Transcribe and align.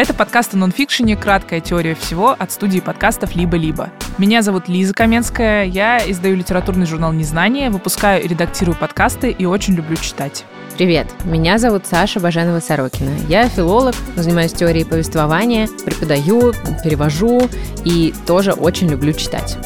Это 0.00 0.14
подкаст 0.14 0.54
о 0.54 0.56
нонфикшене 0.56 1.14
«Краткая 1.14 1.60
теория 1.60 1.94
всего» 1.94 2.30
от 2.30 2.50
студии 2.50 2.80
подкастов 2.80 3.36
«Либо-либо». 3.36 3.90
Меня 4.16 4.40
зовут 4.40 4.66
Лиза 4.66 4.94
Каменская, 4.94 5.66
я 5.66 6.00
издаю 6.10 6.36
литературный 6.36 6.86
журнал 6.86 7.12
«Незнание», 7.12 7.68
выпускаю 7.68 8.24
и 8.24 8.26
редактирую 8.26 8.74
подкасты 8.74 9.30
и 9.30 9.44
очень 9.44 9.74
люблю 9.74 9.96
читать. 9.96 10.46
Привет, 10.78 11.06
меня 11.24 11.58
зовут 11.58 11.86
Саша 11.86 12.18
Баженова-Сорокина. 12.18 13.26
Я 13.28 13.46
филолог, 13.50 13.94
занимаюсь 14.16 14.54
теорией 14.54 14.84
повествования, 14.84 15.68
преподаю, 15.84 16.54
перевожу 16.82 17.50
и 17.84 18.14
тоже 18.26 18.52
очень 18.52 18.88
люблю 18.88 19.12
читать. 19.12 19.58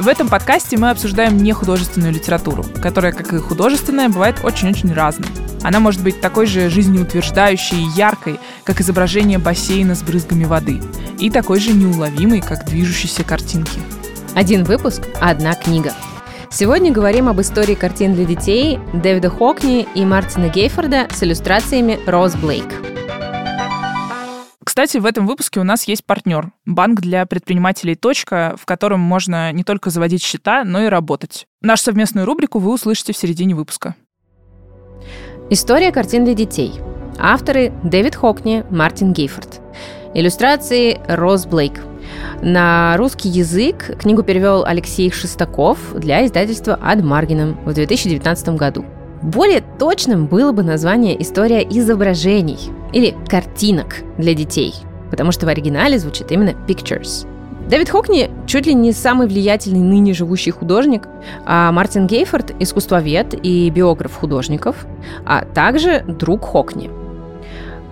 В 0.00 0.08
этом 0.08 0.30
подкасте 0.30 0.78
мы 0.78 0.88
обсуждаем 0.88 1.36
не 1.36 1.52
художественную 1.52 2.14
литературу, 2.14 2.64
которая, 2.80 3.12
как 3.12 3.34
и 3.34 3.38
художественная, 3.38 4.08
бывает 4.08 4.36
очень-очень 4.42 4.94
разной. 4.94 5.28
Она 5.62 5.78
может 5.78 6.02
быть 6.02 6.22
такой 6.22 6.46
же 6.46 6.70
жизнеутверждающей 6.70 7.76
и 7.76 7.98
яркой, 7.98 8.40
как 8.64 8.80
изображение 8.80 9.36
бассейна 9.36 9.94
с 9.94 10.02
брызгами 10.02 10.44
воды, 10.44 10.80
и 11.18 11.28
такой 11.28 11.60
же 11.60 11.72
неуловимой, 11.72 12.40
как 12.40 12.64
движущиеся 12.64 13.24
картинки. 13.24 13.78
Один 14.34 14.64
выпуск– 14.64 15.02
одна 15.20 15.52
книга. 15.52 15.92
Сегодня 16.48 16.92
говорим 16.92 17.28
об 17.28 17.38
истории 17.42 17.74
картин 17.74 18.14
для 18.14 18.24
детей 18.24 18.78
Дэвида 18.94 19.28
Хокни 19.28 19.86
и 19.94 20.06
Мартина 20.06 20.48
Гейфорда 20.48 21.08
с 21.14 21.22
иллюстрациями 21.22 22.00
Роуз 22.06 22.36
Блейк. 22.36 22.99
Кстати, 24.80 24.96
в 24.96 25.04
этом 25.04 25.26
выпуске 25.26 25.60
у 25.60 25.62
нас 25.62 25.84
есть 25.84 26.06
партнер– 26.06 26.52
банк 26.64 27.02
для 27.02 27.26
предпринимателей 27.26 27.96
«Точка», 27.96 28.56
в 28.58 28.64
котором 28.64 28.98
можно 28.98 29.52
не 29.52 29.62
только 29.62 29.90
заводить 29.90 30.22
счета, 30.22 30.64
но 30.64 30.82
и 30.82 30.88
работать. 30.88 31.46
Нашу 31.60 31.82
совместную 31.82 32.24
рубрику 32.24 32.60
вы 32.60 32.72
услышите 32.72 33.12
в 33.12 33.16
середине 33.18 33.54
выпуска. 33.54 33.94
История 35.50 35.92
картин 35.92 36.24
для 36.24 36.32
детей. 36.32 36.80
Авторы 37.18 37.74
Дэвид 37.84 38.16
Хокни, 38.16 38.64
Мартин 38.70 39.12
Гейфорд. 39.12 39.60
Иллюстрации 40.14 40.98
Роз 41.06 41.44
Блейк. 41.44 41.78
На 42.40 42.96
русский 42.96 43.28
язык 43.28 43.98
книгу 44.00 44.22
перевел 44.22 44.64
Алексей 44.64 45.10
Шестаков 45.10 45.78
для 45.92 46.24
издательства 46.24 46.78
Ад 46.80 47.02
Маргином 47.02 47.62
в 47.66 47.74
2019 47.74 48.56
году. 48.56 48.86
Более 49.20 49.62
точным 49.78 50.24
было 50.24 50.52
бы 50.52 50.62
название 50.62 51.20
«История 51.20 51.62
изображений» 51.68 52.79
или 52.92 53.16
«картинок 53.28 53.96
для 54.18 54.34
детей», 54.34 54.74
потому 55.10 55.32
что 55.32 55.46
в 55.46 55.48
оригинале 55.48 55.98
звучит 55.98 56.30
именно 56.32 56.54
«pictures». 56.68 57.26
Дэвид 57.68 57.88
Хокни 57.88 58.30
чуть 58.46 58.66
ли 58.66 58.74
не 58.74 58.92
самый 58.92 59.28
влиятельный 59.28 59.80
ныне 59.80 60.12
живущий 60.12 60.50
художник, 60.50 61.06
а 61.46 61.70
Мартин 61.70 62.06
Гейфорд– 62.06 62.52
искусствовед 62.58 63.34
и 63.42 63.70
биограф 63.70 64.16
художников, 64.16 64.86
а 65.24 65.44
также 65.44 66.00
друг 66.00 66.44
Хокни. 66.44 66.90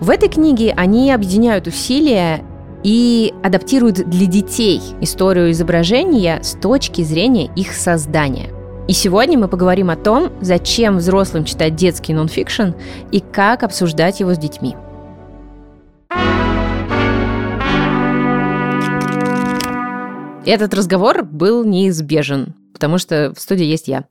В 0.01 0.09
этой 0.09 0.27
книге 0.27 0.73
они 0.75 1.11
объединяют 1.11 1.67
усилия 1.67 2.43
и 2.83 3.33
адаптируют 3.41 4.09
для 4.09 4.25
детей 4.25 4.81
историю 5.01 5.51
изображения 5.51 6.41
с 6.41 6.55
точки 6.55 7.03
зрения 7.03 7.49
их 7.55 7.73
создания– 7.73 8.49
и 8.89 8.91
сегодня 8.91 9.37
мы 9.37 9.47
поговорим 9.47 9.91
о 9.91 9.95
том, 9.95 10.31
зачем 10.41 10.97
взрослым 10.97 11.45
читать 11.45 11.75
детский 11.75 12.11
нонфикшн 12.11 12.69
и 13.11 13.19
как 13.19 13.61
обсуждать 13.61 14.19
его 14.19 14.33
с 14.33 14.39
детьми. 14.39 14.75
Этот 20.45 20.73
разговор 20.73 21.23
был 21.23 21.63
неизбежен, 21.63 22.55
потому 22.73 22.97
что 22.97 23.33
в 23.35 23.39
студии 23.39 23.65
есть 23.65 23.87
я, 23.87 24.05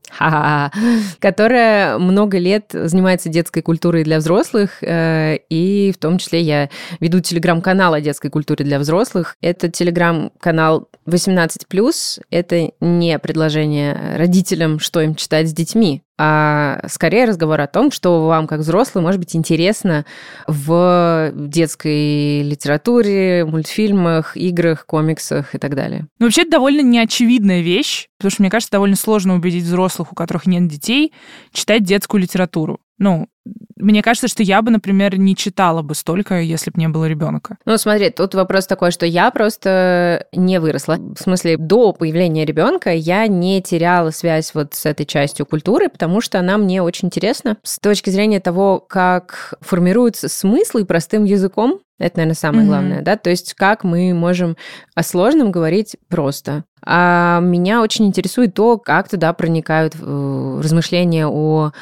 которая 1.20 1.98
много 1.98 2.38
лет 2.38 2.70
занимается 2.72 3.28
детской 3.28 3.62
культурой 3.62 4.04
для 4.04 4.18
взрослых, 4.18 4.82
э, 4.82 5.38
и 5.48 5.92
том 6.08 6.18
числе 6.18 6.40
я 6.40 6.70
веду 7.00 7.20
телеграм-канал 7.20 7.94
о 7.94 8.00
детской 8.00 8.30
культуре 8.30 8.64
для 8.64 8.78
взрослых. 8.78 9.36
Это 9.40 9.68
телеграм-канал 9.68 10.88
18+, 11.06 12.20
это 12.30 12.70
не 12.80 13.18
предложение 13.18 14.16
родителям, 14.16 14.78
что 14.78 15.00
им 15.00 15.14
читать 15.14 15.48
с 15.48 15.52
детьми, 15.52 16.02
а 16.20 16.80
скорее 16.88 17.26
разговор 17.26 17.60
о 17.60 17.68
том, 17.68 17.92
что 17.92 18.26
вам, 18.26 18.46
как 18.46 18.60
взрослым, 18.60 19.04
может 19.04 19.20
быть 19.20 19.36
интересно 19.36 20.04
в 20.46 21.30
детской 21.34 22.42
литературе, 22.42 23.44
мультфильмах, 23.44 24.36
играх, 24.36 24.84
комиксах 24.84 25.54
и 25.54 25.58
так 25.58 25.76
далее. 25.76 26.06
Ну, 26.18 26.26
вообще, 26.26 26.42
это 26.42 26.52
довольно 26.52 26.80
неочевидная 26.80 27.60
вещь, 27.60 28.08
потому 28.18 28.32
что, 28.32 28.42
мне 28.42 28.50
кажется, 28.50 28.72
довольно 28.72 28.96
сложно 28.96 29.36
убедить 29.36 29.64
взрослых, 29.64 30.12
у 30.12 30.14
которых 30.16 30.46
нет 30.46 30.66
детей, 30.66 31.12
читать 31.52 31.84
детскую 31.84 32.20
литературу. 32.20 32.80
Ну, 32.98 33.28
мне 33.76 34.02
кажется, 34.02 34.28
что 34.28 34.42
я 34.42 34.60
бы, 34.62 34.70
например, 34.70 35.18
не 35.18 35.36
читала 35.36 35.82
бы 35.82 35.94
столько, 35.94 36.40
если 36.40 36.70
бы 36.70 36.80
не 36.80 36.88
было 36.88 37.06
ребенка. 37.06 37.58
Ну, 37.64 37.76
смотри, 37.78 38.10
тут 38.10 38.34
вопрос 38.34 38.66
такой, 38.66 38.90
что 38.90 39.06
я 39.06 39.30
просто 39.30 40.26
не 40.32 40.60
выросла. 40.60 40.96
В 40.96 41.20
смысле, 41.20 41.56
до 41.56 41.92
появления 41.92 42.44
ребенка 42.44 42.92
я 42.92 43.26
не 43.26 43.62
теряла 43.62 44.10
связь 44.10 44.52
вот 44.54 44.74
с 44.74 44.86
этой 44.86 45.06
частью 45.06 45.46
культуры, 45.46 45.88
потому 45.88 46.20
что 46.20 46.38
она 46.38 46.58
мне 46.58 46.82
очень 46.82 47.06
интересна 47.06 47.56
с 47.62 47.78
точки 47.78 48.10
зрения 48.10 48.40
того, 48.40 48.80
как 48.80 49.54
формируются 49.60 50.28
смыслы 50.28 50.84
простым 50.84 51.24
языком. 51.24 51.80
Это, 51.98 52.18
наверное, 52.18 52.36
самое 52.36 52.62
mm-hmm. 52.62 52.68
главное, 52.68 53.02
да, 53.02 53.16
то 53.16 53.28
есть 53.28 53.54
как 53.54 53.82
мы 53.82 54.14
можем 54.14 54.56
о 54.94 55.02
сложном 55.02 55.50
говорить 55.50 55.96
просто. 56.08 56.64
А 56.82 57.40
меня 57.40 57.82
очень 57.82 58.06
интересует 58.06 58.54
то, 58.54 58.78
как 58.78 59.08
туда 59.08 59.32
проникают 59.32 59.94
э, 60.00 60.60
размышления 60.62 61.26
о 61.26 61.72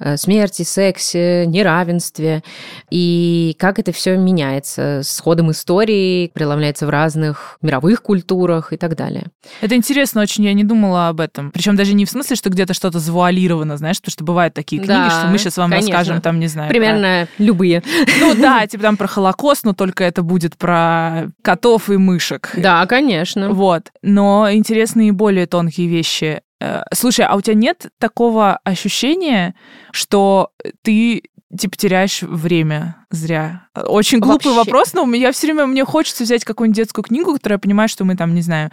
э, 0.00 0.16
смерти, 0.16 0.62
сексе, 0.62 1.15
неравенстве, 1.46 2.42
и 2.90 3.54
как 3.58 3.78
это 3.78 3.92
все 3.92 4.16
меняется 4.16 5.00
с 5.02 5.18
ходом 5.20 5.50
истории, 5.50 6.30
преломляется 6.34 6.86
в 6.86 6.90
разных 6.90 7.58
мировых 7.62 8.02
культурах 8.02 8.72
и 8.72 8.76
так 8.76 8.96
далее. 8.96 9.26
Это 9.60 9.74
интересно 9.76 10.22
очень, 10.22 10.44
я 10.44 10.52
не 10.52 10.64
думала 10.64 11.08
об 11.08 11.20
этом. 11.20 11.50
Причем 11.50 11.76
даже 11.76 11.94
не 11.94 12.04
в 12.04 12.10
смысле, 12.10 12.36
что 12.36 12.50
где-то 12.50 12.74
что-то 12.74 12.98
завуалировано, 12.98 13.76
знаешь, 13.76 13.98
потому 13.98 14.12
что 14.12 14.24
бывают 14.24 14.54
такие 14.54 14.80
книги, 14.80 14.92
да, 14.92 15.10
что 15.10 15.28
мы 15.28 15.38
сейчас 15.38 15.56
вам 15.56 15.70
конечно. 15.70 15.92
расскажем, 15.92 16.20
там, 16.20 16.38
не 16.40 16.46
знаю. 16.46 16.68
Примерно 16.68 17.28
про... 17.36 17.44
любые. 17.44 17.82
Ну 18.20 18.34
да, 18.34 18.66
типа 18.66 18.82
там 18.82 18.96
про 18.96 19.06
Холокост, 19.06 19.64
но 19.64 19.72
только 19.72 20.04
это 20.04 20.22
будет 20.22 20.56
про 20.56 21.28
котов 21.42 21.90
и 21.90 21.96
мышек. 21.96 22.52
Да, 22.56 22.86
конечно. 22.86 23.50
Вот. 23.50 23.90
Но 24.02 24.48
интересные 24.50 25.08
и 25.08 25.12
более 25.12 25.46
тонкие 25.46 25.88
вещи. 25.88 26.40
Э, 26.66 26.82
слушай, 26.92 27.24
а 27.24 27.36
у 27.36 27.40
тебя 27.40 27.54
нет 27.54 27.86
такого 27.98 28.58
ощущения, 28.64 29.54
что 29.92 30.50
ты 30.82 31.22
типа 31.56 31.76
теряешь 31.76 32.22
время 32.22 32.96
зря. 33.10 33.68
Очень 33.74 34.18
глупый 34.18 34.52
Вообще. 34.52 34.70
вопрос, 34.70 34.94
но 34.94 35.04
у 35.04 35.06
меня 35.06 35.30
все 35.32 35.46
время 35.46 35.66
мне 35.66 35.84
хочется 35.84 36.24
взять 36.24 36.44
какую-нибудь 36.44 36.76
детскую 36.76 37.04
книгу, 37.04 37.32
которую 37.34 37.56
я 37.56 37.60
понимаю, 37.60 37.88
что 37.88 38.04
мы 38.04 38.16
там, 38.16 38.34
не 38.34 38.42
знаю, 38.42 38.70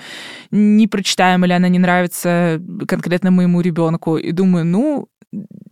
не 0.51 0.87
прочитаем 0.87 1.45
или 1.45 1.53
она 1.53 1.67
не 1.69 1.79
нравится 1.79 2.59
конкретно 2.87 3.31
моему 3.31 3.61
ребенку, 3.61 4.17
и 4.17 4.31
думаю, 4.31 4.65
ну, 4.65 5.07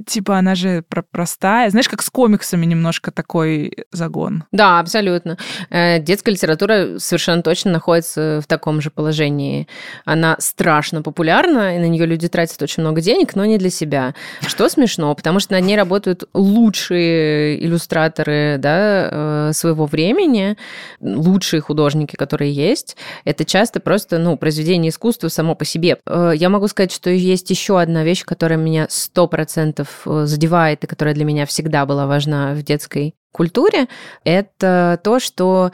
типа, 0.05 0.37
она 0.37 0.55
же 0.55 0.83
про 0.87 1.03
простая. 1.03 1.69
Знаешь, 1.69 1.89
как 1.89 2.01
с 2.01 2.09
комиксами 2.09 2.65
немножко 2.65 3.11
такой 3.11 3.85
загон. 3.91 4.43
Да, 4.51 4.79
абсолютно. 4.79 5.37
Э, 5.69 5.99
детская 5.99 6.31
литература 6.31 6.97
совершенно 6.97 7.41
точно 7.41 7.71
находится 7.71 8.41
в 8.43 8.47
таком 8.47 8.81
же 8.81 8.89
положении. 8.89 9.67
Она 10.05 10.35
страшно 10.39 11.01
популярна, 11.01 11.75
и 11.75 11.79
на 11.79 11.87
нее 11.87 12.05
люди 12.05 12.27
тратят 12.27 12.61
очень 12.61 12.81
много 12.81 13.01
денег, 13.01 13.35
но 13.35 13.45
не 13.45 13.57
для 13.57 13.69
себя. 13.69 14.15
Что 14.45 14.69
смешно, 14.69 15.13
потому 15.15 15.39
что 15.39 15.53
над 15.53 15.63
ней 15.63 15.75
работают 15.75 16.23
лучшие 16.33 17.63
иллюстраторы 17.63 18.57
да, 18.57 19.09
э, 19.11 19.51
своего 19.53 19.85
времени, 19.85 20.57
лучшие 20.99 21.61
художники, 21.61 22.15
которые 22.15 22.51
есть. 22.51 22.95
Это 23.25 23.45
часто 23.45 23.79
просто 23.79 24.17
ну, 24.17 24.37
произведение 24.37 24.89
искусства 24.89 25.27
само 25.27 25.55
по 25.55 25.65
себе. 25.65 25.97
Э, 26.05 26.31
я 26.35 26.49
могу 26.49 26.67
сказать, 26.67 26.91
что 26.91 27.09
есть 27.09 27.49
еще 27.49 27.79
одна 27.79 28.03
вещь, 28.03 28.23
которая 28.25 28.57
меня 28.57 28.87
сто 28.89 29.27
процентов 29.27 29.90
Э, 30.05 30.25
задевает 30.25 30.83
и 30.83 30.87
которая 30.87 31.15
для 31.15 31.25
меня 31.25 31.45
всегда 31.45 31.85
была 31.85 32.07
важна 32.07 32.53
в 32.53 32.63
детской 32.63 33.15
культуре, 33.31 33.87
это 34.23 34.99
то, 35.03 35.19
что 35.19 35.71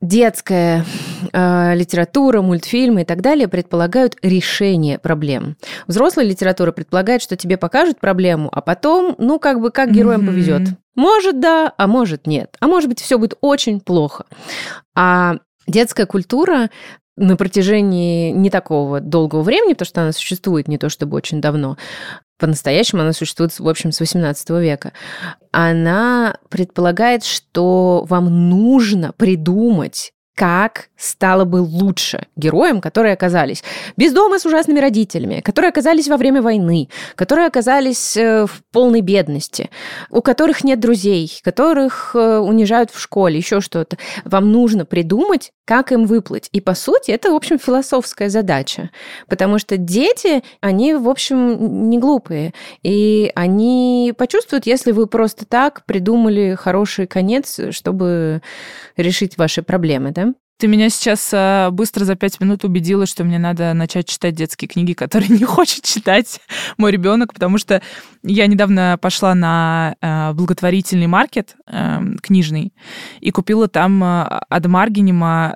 детская 0.00 0.84
э, 1.32 1.74
литература, 1.74 2.40
мультфильмы 2.40 3.02
и 3.02 3.04
так 3.04 3.20
далее 3.20 3.48
предполагают 3.48 4.16
решение 4.22 4.98
проблем. 4.98 5.56
Взрослая 5.86 6.24
литература 6.24 6.72
предполагает, 6.72 7.22
что 7.22 7.36
тебе 7.36 7.56
покажут 7.56 8.00
проблему, 8.00 8.48
а 8.52 8.62
потом, 8.62 9.14
ну, 9.18 9.38
как 9.38 9.60
бы, 9.60 9.70
как 9.70 9.92
героям 9.92 10.22
mm-hmm. 10.22 10.26
повезет. 10.26 10.62
Может, 10.96 11.40
да, 11.40 11.72
а 11.76 11.86
может, 11.86 12.26
нет. 12.26 12.56
А 12.60 12.66
может 12.66 12.88
быть, 12.88 13.00
все 13.00 13.18
будет 13.18 13.36
очень 13.40 13.80
плохо. 13.80 14.24
А 14.94 15.36
детская 15.66 16.06
культура 16.06 16.70
на 17.16 17.36
протяжении 17.36 18.30
не 18.30 18.48
такого 18.48 19.00
долгого 19.00 19.42
времени, 19.42 19.74
потому 19.74 19.86
что 19.86 20.02
она 20.02 20.12
существует 20.12 20.68
не 20.68 20.78
то 20.78 20.88
чтобы 20.88 21.16
очень 21.16 21.40
давно, 21.40 21.76
по-настоящему 22.40 23.02
она 23.02 23.12
существует, 23.12 23.58
в 23.58 23.68
общем, 23.68 23.92
с 23.92 24.00
18 24.00 24.50
века. 24.50 24.92
Она 25.52 26.38
предполагает, 26.48 27.22
что 27.24 28.04
вам 28.08 28.48
нужно 28.48 29.12
придумать 29.12 30.12
как 30.40 30.88
стало 30.96 31.44
бы 31.44 31.58
лучше 31.58 32.26
героям, 32.34 32.80
которые 32.80 33.12
оказались 33.12 33.62
без 33.98 34.14
дома 34.14 34.38
с 34.38 34.46
ужасными 34.46 34.80
родителями, 34.80 35.40
которые 35.40 35.68
оказались 35.68 36.08
во 36.08 36.16
время 36.16 36.40
войны, 36.40 36.88
которые 37.14 37.46
оказались 37.46 38.16
э, 38.16 38.46
в 38.46 38.62
полной 38.72 39.02
бедности, 39.02 39.68
у 40.08 40.22
которых 40.22 40.64
нет 40.64 40.80
друзей, 40.80 41.30
которых 41.42 42.12
э, 42.14 42.38
унижают 42.38 42.90
в 42.90 42.98
школе, 42.98 43.36
еще 43.36 43.60
что-то. 43.60 43.98
Вам 44.24 44.50
нужно 44.50 44.86
придумать, 44.86 45.52
как 45.66 45.92
им 45.92 46.04
выплыть. 46.06 46.48
И, 46.50 46.60
по 46.60 46.74
сути, 46.74 47.12
это, 47.12 47.30
в 47.30 47.34
общем, 47.36 47.58
философская 47.58 48.28
задача. 48.28 48.90
Потому 49.28 49.60
что 49.60 49.76
дети, 49.76 50.42
они, 50.60 50.94
в 50.94 51.08
общем, 51.08 51.88
не 51.88 51.98
глупые. 51.98 52.54
И 52.82 53.30
они 53.36 54.12
почувствуют, 54.18 54.66
если 54.66 54.90
вы 54.90 55.06
просто 55.06 55.44
так 55.44 55.84
придумали 55.84 56.56
хороший 56.58 57.06
конец, 57.06 57.60
чтобы 57.70 58.42
решить 58.96 59.38
ваши 59.38 59.62
проблемы, 59.62 60.10
да? 60.10 60.29
Ты 60.60 60.66
меня 60.66 60.90
сейчас 60.90 61.30
э, 61.32 61.70
быстро 61.70 62.04
за 62.04 62.16
пять 62.16 62.38
минут 62.38 62.64
убедила, 62.64 63.06
что 63.06 63.24
мне 63.24 63.38
надо 63.38 63.72
начать 63.72 64.06
читать 64.06 64.34
детские 64.34 64.68
книги, 64.68 64.92
которые 64.92 65.28
не 65.38 65.44
хочет 65.44 65.84
читать 65.84 66.38
мой 66.76 66.92
ребенок, 66.92 67.32
потому 67.32 67.56
что 67.56 67.80
я 68.22 68.46
недавно 68.46 68.98
пошла 69.00 69.34
на 69.34 69.96
э, 70.02 70.34
благотворительный 70.34 71.06
маркет 71.06 71.56
э, 71.66 72.00
книжный 72.22 72.74
и 73.20 73.30
купила 73.30 73.68
там 73.68 74.04
э, 74.04 74.40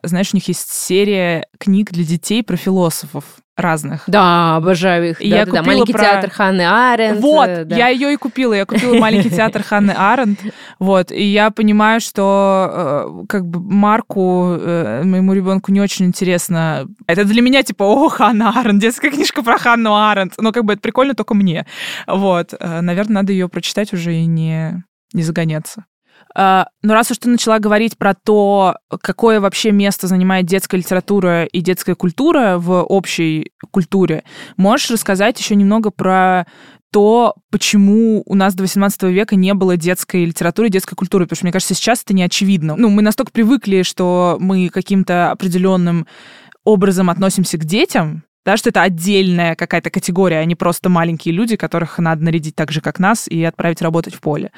знаешь, 0.02 0.30
у 0.32 0.38
них 0.38 0.48
есть 0.48 0.72
серия 0.72 1.48
книг 1.58 1.92
для 1.92 2.04
детей 2.04 2.42
про 2.42 2.56
философов 2.56 3.24
разных. 3.56 4.02
Да, 4.06 4.56
обожаю 4.56 5.10
их. 5.10 5.20
И 5.20 5.28
я 5.28 5.44
да, 5.44 5.50
купила 5.52 5.62
маленький 5.66 5.92
про- 5.92 6.02
театр 6.02 6.30
Ханны 6.30 6.62
Аренд. 6.62 7.20
Вот, 7.20 7.48
э, 7.48 7.64
да. 7.64 7.76
я 7.76 7.88
ее 7.88 8.12
и 8.12 8.16
купила. 8.16 8.52
Я 8.52 8.66
купила 8.66 8.98
маленький 8.98 9.30
театр 9.30 9.62
Ханны 9.66 9.92
Аренд. 9.92 10.40
Вот, 10.78 11.12
и 11.12 11.22
я 11.22 11.50
понимаю, 11.50 12.00
что 12.00 13.22
э, 13.22 13.26
как 13.28 13.46
бы 13.46 13.60
Марку, 13.60 14.56
э, 14.58 15.02
моему 15.04 15.32
ребенку, 15.34 15.70
не 15.72 15.80
очень 15.80 16.06
интересно. 16.06 16.86
Это 17.06 17.24
для 17.24 17.42
меня 17.42 17.62
типа, 17.62 17.84
о, 17.84 18.08
Ханна 18.08 18.50
Аренд, 18.58 18.80
детская 18.80 19.10
книжка 19.10 19.42
про 19.42 19.58
Ханну 19.58 19.94
Аренд. 19.94 20.34
Но 20.38 20.52
как 20.52 20.64
бы 20.64 20.72
это 20.72 20.82
прикольно 20.82 21.14
только 21.14 21.34
мне. 21.34 21.66
Вот, 22.06 22.52
наверное, 22.60 23.14
надо 23.14 23.32
ее 23.32 23.48
прочитать 23.48 23.92
уже 23.92 24.14
и 24.14 24.26
не, 24.26 24.82
не 25.12 25.22
загоняться. 25.22 25.84
А, 26.34 26.68
Но 26.82 26.94
раз 26.94 27.10
уж 27.10 27.18
ты 27.18 27.28
начала 27.28 27.58
говорить 27.58 27.96
про 27.96 28.14
то, 28.14 28.76
какое 29.00 29.40
вообще 29.40 29.70
место 29.70 30.08
занимает 30.08 30.46
детская 30.46 30.78
литература 30.78 31.44
и 31.44 31.60
детская 31.60 31.94
культура 31.94 32.56
в 32.58 32.82
общей 32.82 33.52
культуре, 33.70 34.24
можешь 34.56 34.90
рассказать 34.90 35.38
еще 35.38 35.54
немного 35.54 35.90
про 35.90 36.46
то, 36.92 37.34
почему 37.50 38.22
у 38.26 38.34
нас 38.34 38.54
до 38.54 38.62
18 38.62 39.02
века 39.04 39.34
не 39.36 39.52
было 39.54 39.76
детской 39.76 40.24
литературы, 40.24 40.68
детской 40.68 40.94
культуры, 40.94 41.24
потому 41.24 41.36
что, 41.36 41.46
мне 41.46 41.52
кажется, 41.52 41.74
сейчас 41.74 42.02
это 42.02 42.14
не 42.14 42.22
очевидно. 42.22 42.76
Ну, 42.76 42.88
мы 42.88 43.02
настолько 43.02 43.32
привыкли, 43.32 43.82
что 43.82 44.36
мы 44.40 44.68
каким-то 44.68 45.32
определенным 45.32 46.06
образом 46.64 47.10
относимся 47.10 47.58
к 47.58 47.64
детям, 47.64 48.22
да, 48.44 48.56
что 48.56 48.68
это 48.70 48.82
отдельная 48.82 49.54
какая-то 49.54 49.90
категория, 49.90 50.38
а 50.38 50.44
не 50.44 50.54
просто 50.54 50.88
маленькие 50.88 51.34
люди, 51.34 51.56
которых 51.56 51.98
надо 51.98 52.24
нарядить 52.24 52.54
так 52.54 52.70
же, 52.70 52.80
как 52.80 52.98
нас, 52.98 53.26
и 53.28 53.42
отправить 53.44 53.82
работать 53.82 54.14
в 54.14 54.20
поле. 54.20 54.52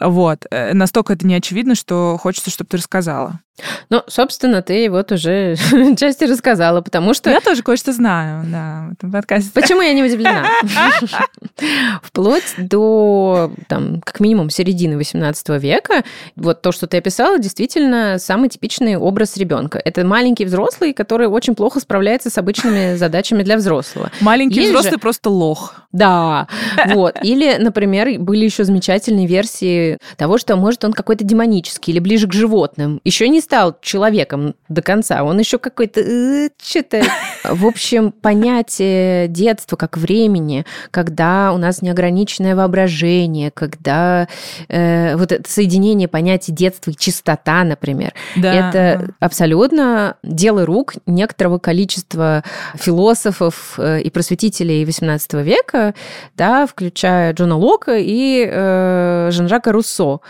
Вот. 0.00 0.46
Э, 0.50 0.72
Настолько 0.74 1.14
это 1.14 1.26
не 1.26 1.34
очевидно, 1.34 1.74
что 1.74 2.18
хочется, 2.20 2.50
чтобы 2.50 2.68
ты 2.68 2.76
рассказала. 2.76 3.40
Ну, 3.88 4.02
собственно, 4.08 4.62
ты 4.62 4.90
вот 4.90 5.12
уже 5.12 5.56
части 5.96 6.24
рассказала, 6.24 6.80
потому 6.80 7.14
что... 7.14 7.30
Я 7.30 7.40
тоже 7.40 7.62
кое-что 7.62 7.92
знаю, 7.92 8.44
да, 8.46 8.88
в 8.90 8.92
этом 8.94 9.12
подкасте. 9.12 9.50
Почему 9.54 9.80
я 9.80 9.92
не 9.92 10.02
удивлена? 10.02 10.44
Вплоть 12.02 12.54
до, 12.58 13.52
там, 13.68 14.00
как 14.00 14.18
минимум, 14.20 14.50
середины 14.50 14.96
18 14.96 15.48
века, 15.62 16.02
вот 16.36 16.62
то, 16.62 16.72
что 16.72 16.86
ты 16.86 16.96
описала, 16.96 17.38
действительно 17.38 18.18
самый 18.18 18.48
типичный 18.48 18.96
образ 18.96 19.36
ребенка. 19.36 19.80
Это 19.84 20.04
маленький 20.04 20.44
взрослый, 20.44 20.92
который 20.92 21.28
очень 21.28 21.54
плохо 21.54 21.78
справляется 21.80 22.30
с 22.30 22.38
обычными 22.38 22.94
задачами 22.96 23.42
для 23.42 23.56
взрослого. 23.56 24.10
Маленький 24.20 24.56
Есть 24.56 24.70
взрослый 24.70 24.92
же- 24.94 24.98
просто 24.98 25.30
лох. 25.30 25.74
Да, 25.92 26.48
вот. 26.88 27.16
Или, 27.22 27.56
например, 27.58 28.18
были 28.18 28.44
еще 28.44 28.64
замечательные 28.64 29.28
версии 29.28 29.98
того, 30.16 30.38
что, 30.38 30.56
может, 30.56 30.84
он 30.84 30.92
какой-то 30.92 31.22
демонический 31.24 31.92
или 31.92 32.00
ближе 32.00 32.26
к 32.26 32.32
животным. 32.32 33.00
Еще 33.04 33.28
не 33.28 33.40
стал 33.44 33.76
человеком 33.80 34.54
до 34.68 34.82
конца. 34.82 35.22
Он 35.22 35.38
еще 35.38 35.58
какой-то... 35.58 36.00
э, 36.00 36.48
Что-то... 36.62 37.02
В 37.44 37.66
общем, 37.66 38.10
понятие 38.10 39.28
детства 39.28 39.76
как 39.76 39.98
времени, 39.98 40.64
когда 40.90 41.52
у 41.52 41.58
нас 41.58 41.82
неограниченное 41.82 42.56
воображение, 42.56 43.50
когда 43.50 44.28
э, 44.68 45.14
вот 45.16 45.30
это 45.30 45.48
соединение 45.48 46.08
понятий 46.08 46.52
детства 46.52 46.90
и 46.90 46.96
чистота, 46.96 47.62
например, 47.64 48.14
Да, 48.34 48.52
это 48.52 49.10
абсолютно 49.20 50.16
дело 50.22 50.64
рук 50.64 50.94
некоторого 51.06 51.58
количества 51.58 52.42
философов 52.74 53.74
э, 53.76 54.00
и 54.00 54.08
просветителей 54.10 54.82
XVIII 54.84 55.42
века, 55.42 55.94
да, 56.34 56.66
включая 56.66 57.34
Джона 57.34 57.56
Лока 57.58 57.98
и 57.98 58.48
э, 58.50 59.28
Жан-Жака 59.30 59.70
Руссо. 59.70 60.20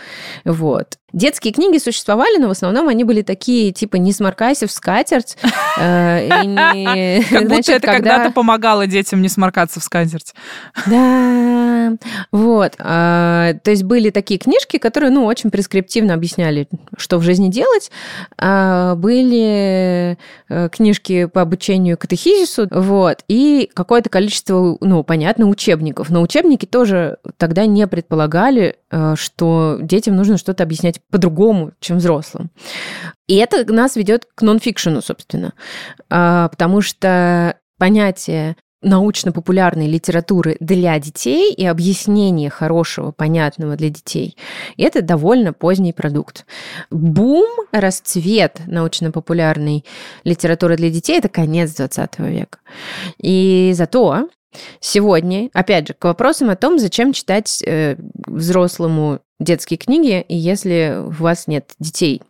Вот. 0.43 0.97
Детские 1.15 1.53
книги 1.53 1.77
существовали, 1.77 2.37
но 2.39 2.49
в 2.49 2.51
основном 2.51 2.89
они 2.89 3.04
были 3.05 3.21
такие, 3.21 3.71
типа, 3.71 3.95
не 3.95 4.11
сморкайся 4.11 4.67
в 4.67 4.71
скатерть. 4.71 5.37
э, 5.79 7.21
Как 7.29 7.47
будто 7.47 7.71
это 7.71 7.87
когда- 7.87 7.91
когда-то 7.97 8.31
помогало 8.31 8.87
детям 8.87 9.21
не 9.21 9.29
сморкаться 9.29 9.79
в 9.79 9.83
скатерть. 9.83 10.33
Да, 10.85 11.93
вот. 12.31 12.73
А, 12.79 13.53
то 13.63 13.71
есть 13.71 13.83
были 13.83 14.09
такие 14.09 14.39
книжки, 14.39 14.77
которые, 14.77 15.11
ну, 15.11 15.25
очень 15.25 15.49
прескриптивно 15.51 16.13
объясняли, 16.13 16.67
что 16.97 17.17
в 17.17 17.23
жизни 17.23 17.49
делать. 17.49 17.91
А, 18.37 18.95
были 18.95 20.17
э, 20.49 20.69
книжки 20.69 21.25
по 21.25 21.41
обучению 21.41 21.97
катехизису, 21.97 22.67
вот, 22.71 23.19
и 23.27 23.69
какое-то 23.73 24.09
количество, 24.09 24.77
ну, 24.81 25.03
понятно, 25.03 25.47
учебников. 25.47 26.09
Но 26.09 26.21
учебники 26.21 26.65
тоже 26.65 27.17
тогда 27.37 27.65
не 27.65 27.87
предполагали, 27.87 28.77
что 29.15 29.77
детям 29.81 30.15
нужно 30.15 30.37
что-то 30.37 30.63
объяснять 30.63 31.01
по-другому, 31.09 31.71
чем 31.79 31.97
взрослым. 31.97 32.51
И 33.27 33.35
это 33.35 33.71
нас 33.71 33.95
ведет 33.95 34.27
к 34.35 34.41
нонфикшену, 34.41 35.01
собственно, 35.01 35.53
А, 36.09 36.49
потому 36.49 36.81
что 36.81 37.57
понятие 37.77 38.55
научно-популярной 38.85 39.87
литературы 39.87 40.57
для 40.59 40.97
детей 40.99 41.51
и 41.53 41.65
объяснение 41.65 42.49
хорошего, 42.49 43.11
понятного 43.11 43.75
для 43.75 43.89
детей. 43.89 44.37
И 44.77 44.83
это 44.83 45.01
довольно 45.01 45.53
поздний 45.53 45.91
продукт. 45.91 46.45
Бум, 46.91 47.47
расцвет 47.71 48.61
научно-популярной 48.67 49.85
литературы 50.23 50.77
для 50.77 50.89
детей– 50.89 51.17
это 51.19 51.29
конец 51.29 51.73
20 51.73 52.19
века. 52.19 52.59
И 53.17 53.71
зато 53.75 54.29
сегодня, 54.79 55.49
опять 55.53 55.87
же, 55.87 55.93
к 55.93 56.03
вопросам 56.03 56.49
о 56.49 56.55
том, 56.55 56.79
зачем 56.79 57.13
читать 57.13 57.63
э, 57.65 57.95
взрослому 58.27 59.19
детские 59.39 59.77
книги, 59.77 60.23
и 60.27 60.35
если 60.35 60.95
у 61.05 61.09
вас 61.09 61.47
нет 61.47 61.71
детей. 61.79 62.21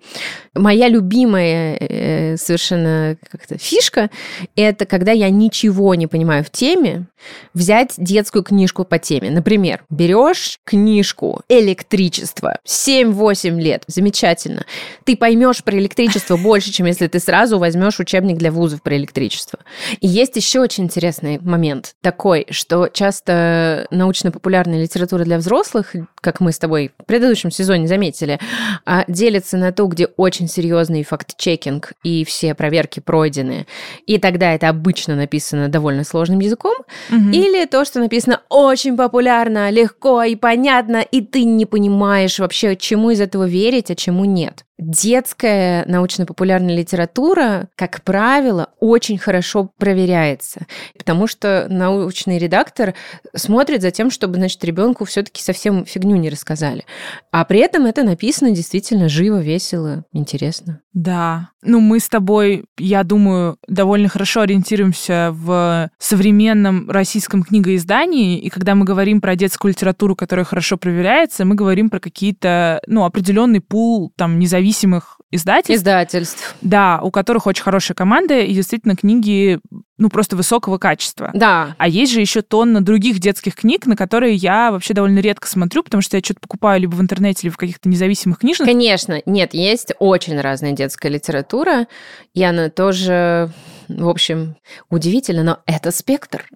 Моя 0.56 0.88
любимая 0.88 1.78
э, 1.80 2.38
совершенно 2.38 3.16
как-то 3.30 3.58
фишка– 3.60 4.10
это 4.56 4.86
когда 4.86 5.12
я 5.12 5.30
ничего 5.30 5.94
не 5.94 6.08
понимаю 6.08 6.44
в 6.44 6.50
теме, 6.50 7.06
взять 7.54 7.94
детскую 7.98 8.44
книжку 8.44 8.86
по 8.86 8.98
теме. 8.98 9.30
Например, 9.30 9.84
берешь 9.90 10.60
книжку 10.64 11.42
«Электричество», 11.48 12.58
7-8 12.66 13.60
лет, 13.60 13.84
замечательно. 13.88 14.66
Ты 15.04 15.16
поймешь 15.16 15.64
про 15.64 15.78
электричество 15.78 16.38
больше, 16.38 16.72
чем 16.72 16.88
если 16.88 17.08
ты 17.08 17.20
сразу 17.20 17.60
возьмешь 17.60 18.00
учебник 18.00 18.38
для 18.38 18.52
вузов 18.52 18.82
про 18.82 18.98
электричество. 18.98 19.60
И 20.00 20.08
есть 20.08 20.36
еще 20.36 20.60
очень 20.60 20.86
интересный 20.86 21.40
момент 21.40 21.96
такой, 22.02 22.48
что 22.50 22.88
часто 22.88 23.88
научно-популярная 23.92 24.82
литература 24.82 25.24
для 25.24 25.38
взрослых, 25.38 25.94
как 26.22 26.40
мы 26.40 26.52
с 26.52 26.58
тобой 26.58 26.92
в 27.00 27.06
предыдущем 27.06 27.52
сезоне 27.52 27.88
заметили, 27.88 28.40
а, 28.86 29.04
делится 29.08 29.58
на 29.58 29.72
то, 29.72 29.86
где 29.88 30.08
очень 30.18 30.48
серьезный 30.48 31.04
факт-чекинг 31.04 31.94
и 32.04 32.24
все 32.26 32.56
проверки 32.56 33.00
пройдены. 33.00 33.68
И 34.08 34.18
тогда 34.18 34.54
это 34.54 34.70
обычно 34.70 35.16
написано 35.16 35.68
довольно 35.70 36.04
сложным 36.04 36.40
языком, 36.40 36.76
Мгм. 37.10 37.32
или 37.32 37.66
то, 37.66 37.86
что 37.86 38.00
написано 38.00 38.42
очень 38.50 38.98
популярно, 38.98 39.70
легко 39.70 40.24
и 40.24 40.36
понятно, 40.36 40.98
и 40.98 41.22
ты 41.22 41.44
не 41.44 41.66
понимаешь 41.66 42.40
вообще, 42.40 42.76
чему 42.76 43.12
из 43.12 43.22
этого 43.22 43.46
верить, 43.48 43.92
а 43.92 43.96
чему 43.96 44.26
нет. 44.26 44.66
Детская 44.78 45.86
научно-популярная 45.86 46.76
литература, 46.76 47.70
как 47.76 48.02
правило, 48.04 48.72
очень 48.82 49.18
хорошо 49.18 49.72
проверяется, 49.78 50.68
потому 50.98 51.28
что 51.28 51.68
научный 51.70 52.38
редактор 52.38 52.94
смотрит 53.34 53.82
за 53.82 53.92
тем, 53.92 54.12
чтобы, 54.12 54.36
значит, 54.36 54.64
ребенку 54.66 55.06
все-таки 55.06 55.42
совсем 55.42 55.86
фигню 55.86 56.18
не 56.18 56.30
рассказали. 56.30 56.84
А 57.32 57.46
при 57.46 57.60
этом 57.60 57.86
это 57.86 58.04
написано 58.04 58.52
действительно 58.52 59.08
живо, 59.08 59.38
весело, 59.38 60.04
интересно. 60.12 60.82
Да. 60.92 61.50
Ну, 61.62 61.80
мы 61.80 62.00
с 62.00 62.10
тобой, 62.10 62.66
я 62.78 63.04
думаю, 63.04 63.58
довольно 63.68 64.10
хорошо 64.10 64.42
ориентируемся 64.42 65.32
в 65.34 65.90
современном 66.00 66.90
российском 66.90 67.44
книгоиздании, 67.44 68.40
и 68.40 68.50
когда 68.50 68.76
мы 68.76 68.86
говорим 68.86 69.22
про 69.22 69.36
детскую 69.36 69.72
литературу, 69.72 70.16
которая 70.16 70.46
хорошо 70.46 70.78
проверяется, 70.78 71.44
мы 71.46 71.56
говорим 71.56 71.90
про 71.90 72.00
какие-то, 72.00 72.82
ну, 72.88 73.06
определенный 73.06 73.62
пул 73.62 74.12
там 74.16 74.38
независимых 74.38 74.65
независимых 74.66 75.20
издательств. 75.32 75.82
Издательств. 75.82 76.56
Да, 76.62 77.00
у 77.02 77.12
которых 77.12 77.48
очень 77.48 77.64
хорошая 77.64 77.96
команда, 77.96 78.40
и 78.40 78.54
действительно 78.54 78.96
книги 78.96 79.60
ну, 79.98 80.10
просто 80.10 80.36
высокого 80.36 80.78
качества. 80.78 81.32
Да. 81.34 81.76
А 81.78 81.88
есть 81.88 82.12
же 82.12 82.22
еще 82.22 82.42
тонна 82.42 82.82
других 82.84 83.20
детских 83.20 83.56
книг, 83.56 83.86
на 83.86 83.96
которые 83.96 84.36
я 84.36 84.72
вообще 84.72 84.94
довольно 84.94 85.20
редко 85.20 85.48
смотрю, 85.48 85.84
потому 85.84 86.02
что 86.02 86.18
я 86.18 86.24
что-то 86.24 86.42
покупаю 86.42 86.82
либо 86.82 86.96
в 86.96 87.02
интернете, 87.02 87.42
либо 87.44 87.54
в 87.54 87.58
каких-то 87.58 87.90
независимых 87.90 88.40
книжных. 88.40 88.68
Конечно. 88.68 89.22
Нет, 89.26 89.54
есть 89.54 89.94
очень 90.00 90.40
разная 90.40 90.72
детская 90.72 91.10
литература, 91.10 91.88
и 92.34 92.44
она 92.44 92.70
тоже 92.70 93.52
в 93.88 94.10
общем, 94.10 94.56
удивительно, 94.90 95.44
но 95.44 95.60
это 95.68 95.92
спектр. 95.92 96.50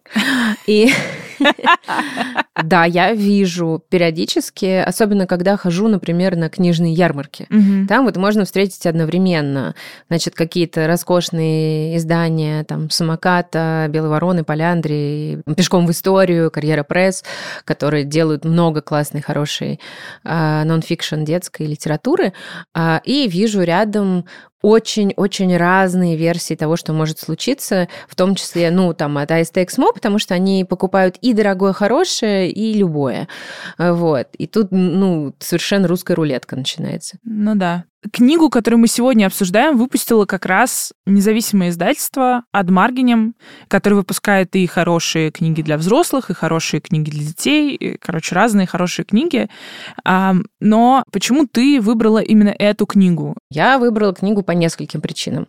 И 0.66 0.92
да, 2.64 2.86
я 2.86 3.14
вижу 3.14 3.84
периодически, 3.90 4.84
особенно 4.86 5.28
когда 5.28 5.58
хожу, 5.58 5.88
например, 5.88 6.36
на 6.36 6.50
книжные 6.50 6.94
ярмарки. 6.94 7.48
Там 7.88 8.06
вот 8.06 8.18
можно 8.18 8.46
встретить 8.46 8.86
одновременно, 8.86 9.76
значит, 10.10 10.36
какие-то 10.36 10.88
роскошные 10.88 11.98
издания, 11.98 12.64
там, 12.64 12.90
«Самоката», 12.90 13.88
«Белой 13.90 14.10
вороны», 14.10 14.44
«Поляндрии», 14.44 15.42
«Пешком 15.56 15.88
в 15.88 15.92
историю», 15.92 16.52
«Карьера 16.52 16.84
пресс», 16.84 17.24
которые 17.66 18.04
делают 18.04 18.46
много 18.46 18.82
классной, 18.82 19.22
хорошей 19.22 19.80
а, 20.24 20.64
нон-фикшн 20.66 21.24
детской 21.24 21.66
литературы. 21.68 22.34
А, 22.74 23.02
и 23.04 23.28
вижу 23.28 23.62
рядом 23.62 24.26
очень-очень 24.62 25.56
разные 25.56 26.18
версии 26.18 26.54
того, 26.54 26.76
что 26.76 26.92
может 26.92 27.20
случиться, 27.20 27.88
в 28.08 28.16
том 28.16 28.36
числе, 28.36 28.72
ну, 28.72 28.94
там, 28.94 29.18
от 29.18 29.32
AST 29.32 29.54
Exmo, 29.54 29.94
потому 29.94 30.20
что 30.20 30.34
они 30.34 30.66
покупают 30.66 31.18
и 31.22 31.29
дорогое, 31.34 31.74
хорошее, 31.74 32.52
и 32.52 32.74
любое. 32.74 33.28
Вот. 33.78 34.28
И 34.38 34.48
тут, 34.48 34.72
ну, 34.72 35.34
совершенно 35.40 35.88
русская 35.88 36.16
рулетка 36.16 36.56
начинается. 36.56 37.18
Ну 37.24 37.56
да. 37.56 37.86
Книгу, 38.14 38.50
которую 38.50 38.80
мы 38.80 38.88
сегодня 38.88 39.26
обсуждаем, 39.26 39.78
выпустило 39.78 40.26
как 40.26 40.46
раз 40.46 40.94
независимое 41.06 41.68
издательство 41.70 42.44
Адмаргинем, 42.54 43.36
которое 43.68 43.98
выпускает 43.98 44.56
и 44.56 44.66
хорошие 44.68 45.32
книги 45.32 45.62
для 45.62 45.78
взрослых, 45.78 46.30
и 46.30 46.34
хорошие 46.34 46.80
книги 46.80 47.10
для 47.10 47.26
детей, 47.26 47.76
и, 47.76 47.98
короче, 47.98 48.36
разные 48.36 48.68
хорошие 48.68 49.04
книги. 49.04 49.50
Но 50.06 51.04
почему 51.12 51.46
ты 51.46 51.82
выбрала 51.82 52.20
именно 52.20 52.56
эту 52.58 52.86
книгу? 52.86 53.36
Я 53.50 53.78
выбрала 53.78 54.14
книгу 54.14 54.44
по 54.44 54.52
нескольким 54.52 55.02
причинам. 55.02 55.48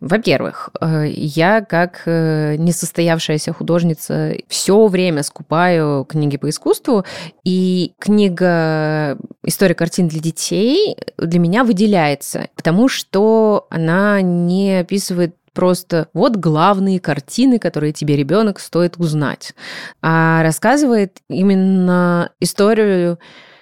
Во-первых, 0.00 0.70
э, 0.80 1.06
я 1.08 1.60
как 1.60 2.02
э, 2.06 2.54
несостоявшаяся 2.56 3.52
художница 3.52 4.34
все 4.46 4.86
время 4.86 5.22
скупаю 5.22 6.04
книги 6.04 6.36
по 6.36 6.48
искусству, 6.48 7.04
и 7.44 7.92
книга 7.98 9.18
«История 9.44 9.74
картин 9.74 10.08
для 10.08 10.20
детей» 10.20 10.96
для 11.16 11.40
меня 11.40 11.64
выделяется, 11.64 12.48
потому 12.54 12.88
что 12.88 13.66
она 13.70 14.20
не 14.20 14.80
описывает 14.80 15.34
просто 15.52 16.08
вот 16.12 16.36
главные 16.36 17.00
картины, 17.00 17.58
которые 17.58 17.92
тебе 17.92 18.14
ребенок 18.14 18.60
стоит 18.60 18.96
узнать, 18.98 19.54
а 20.00 20.44
рассказывает 20.44 21.18
именно 21.28 22.30
историю 22.38 23.18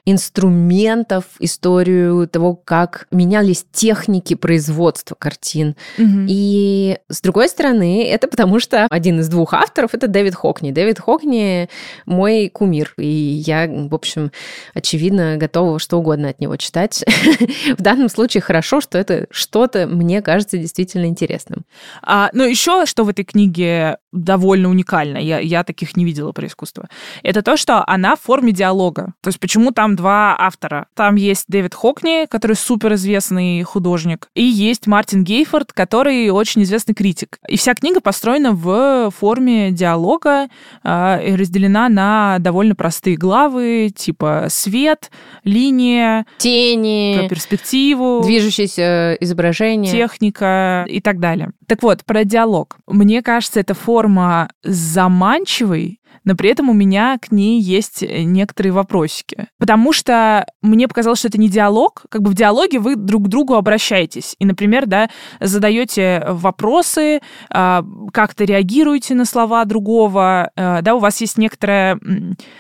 инструментов, 0.07 1.25
историю 1.41 2.29
того, 2.29 2.55
как 2.55 3.09
менялись 3.11 3.67
техники 3.73 4.35
производства 4.35 5.17
картин. 5.17 5.75
Угу. 5.99 6.27
И 6.29 6.99
с 7.09 7.21
другой 7.21 7.49
стороны, 7.49 8.05
это 8.07 8.29
потому 8.29 8.61
что 8.61 8.87
один 8.89 9.19
из 9.19 9.29
двух 9.29 9.53
авторов 9.53 9.95
это 9.95 10.07
Дэвид 10.07 10.37
Хокни. 10.37 10.71
Дэвид 10.71 11.01
Хокни 11.01 11.69
мой 12.07 12.49
кумир, 12.49 12.95
и 12.97 13.07
я, 13.07 13.67
в 13.69 13.95
общем, 13.95 14.31
очевидно, 14.75 15.37
готова 15.37 15.81
что 15.81 15.99
угодно 15.99 16.29
от 16.29 16.41
него 16.41 16.57
читать. 16.57 17.05
В 17.77 17.83
данном 17.83 18.09
случае 18.09 18.43
хорошо, 18.43 18.81
что 18.81 18.99
это 18.99 19.27
что-то 19.31 19.89
мне 19.89 20.23
кажется 20.23 20.57
действительно 20.57 21.07
интересным. 21.07 21.65
А, 22.03 22.31
ну, 22.33 22.45
еще 22.45 22.87
что 22.87 23.03
в 23.03 23.09
этой 23.09 23.25
книге 23.25 23.99
довольно 24.13 24.71
уникально, 24.71 25.19
я, 25.19 25.41
я 25.41 25.65
таких 25.65 25.97
не 25.97 26.05
видела 26.05 26.31
про 26.31 26.47
искусство, 26.47 26.89
это 27.25 27.43
то, 27.43 27.57
что 27.57 27.85
она 27.89 28.15
в 28.15 28.21
форме 28.21 28.53
диалога. 28.53 29.15
То 29.21 29.29
есть 29.29 29.41
почему 29.41 29.73
там 29.73 29.96
два 29.97 30.37
автора. 30.38 30.87
Там 30.95 31.17
есть 31.17 31.47
Дэвид 31.49 31.75
Хокни, 31.75 32.26
который 32.26 32.57
суперизвестный 32.57 33.62
художник, 33.62 34.29
и 34.35 34.45
есть 34.45 34.87
Мартин 34.87 35.25
Гейфорд, 35.25 35.73
который 35.73 36.31
очень 36.31 36.62
известный 36.62 36.95
критик. 36.95 37.38
И 37.49 37.57
вся 37.57 37.75
книга 37.75 38.00
построена 38.00 38.53
в 38.53 39.11
форме 39.11 39.71
диалога 39.73 40.49
э, 40.85 41.29
и 41.29 41.35
разделена 41.35 41.88
на 41.88 42.38
довольно 42.38 42.75
простые 42.75 43.17
главы, 43.17 43.91
типа 43.95 44.47
свет, 44.49 45.11
линия, 45.45 46.26
тени, 46.38 47.19
про 47.19 47.29
перспективу, 47.29 48.23
движущееся 48.23 49.15
изображение, 49.21 49.91
техника 49.91 50.85
и 50.88 51.00
так 51.00 51.19
далее. 51.19 51.50
Так 51.67 51.83
вот, 51.83 52.05
про 52.05 52.25
диалог. 52.25 52.76
Мне 52.87 53.23
кажется, 53.23 53.61
эта 53.61 53.75
форма 53.75 54.50
заманчивой, 54.62 56.00
но 56.25 56.35
при 56.35 56.50
этом 56.50 56.70
у 56.70 56.73
меня 56.73 57.18
к 57.20 57.32
ней 57.32 57.61
есть 57.61 58.02
э, 58.02 58.23
некоторые 58.23 58.73
вопросики. 58.73 59.49
Потому 59.58 59.92
что 59.92 60.46
мне 60.62 60.88
показалось, 60.88 61.20
что 61.20 61.28
это 61.28 61.38
не 61.38 61.49
диалог. 61.49 62.04
Как 62.08 62.23
бы 62.23 62.30
в 62.30 62.35
диалоге 62.35 62.78
вы 62.78 62.96
друг 62.96 63.25
к 63.25 63.28
другу 63.28 63.54
обращаетесь. 63.54 64.37
И, 64.38 64.44
например, 64.44 64.87
да, 64.87 65.08
задаете 65.40 66.25
вопросы, 66.28 67.20
а, 67.50 67.85
как-то 68.12 68.44
реагируете 68.44 69.14
на 69.14 69.25
слова 69.25 69.64
другого, 69.64 70.50
э, 70.56 70.82
да, 70.82 70.94
у 70.94 70.99
вас 70.99 71.20
есть 71.20 71.38
некоторая, 71.38 71.99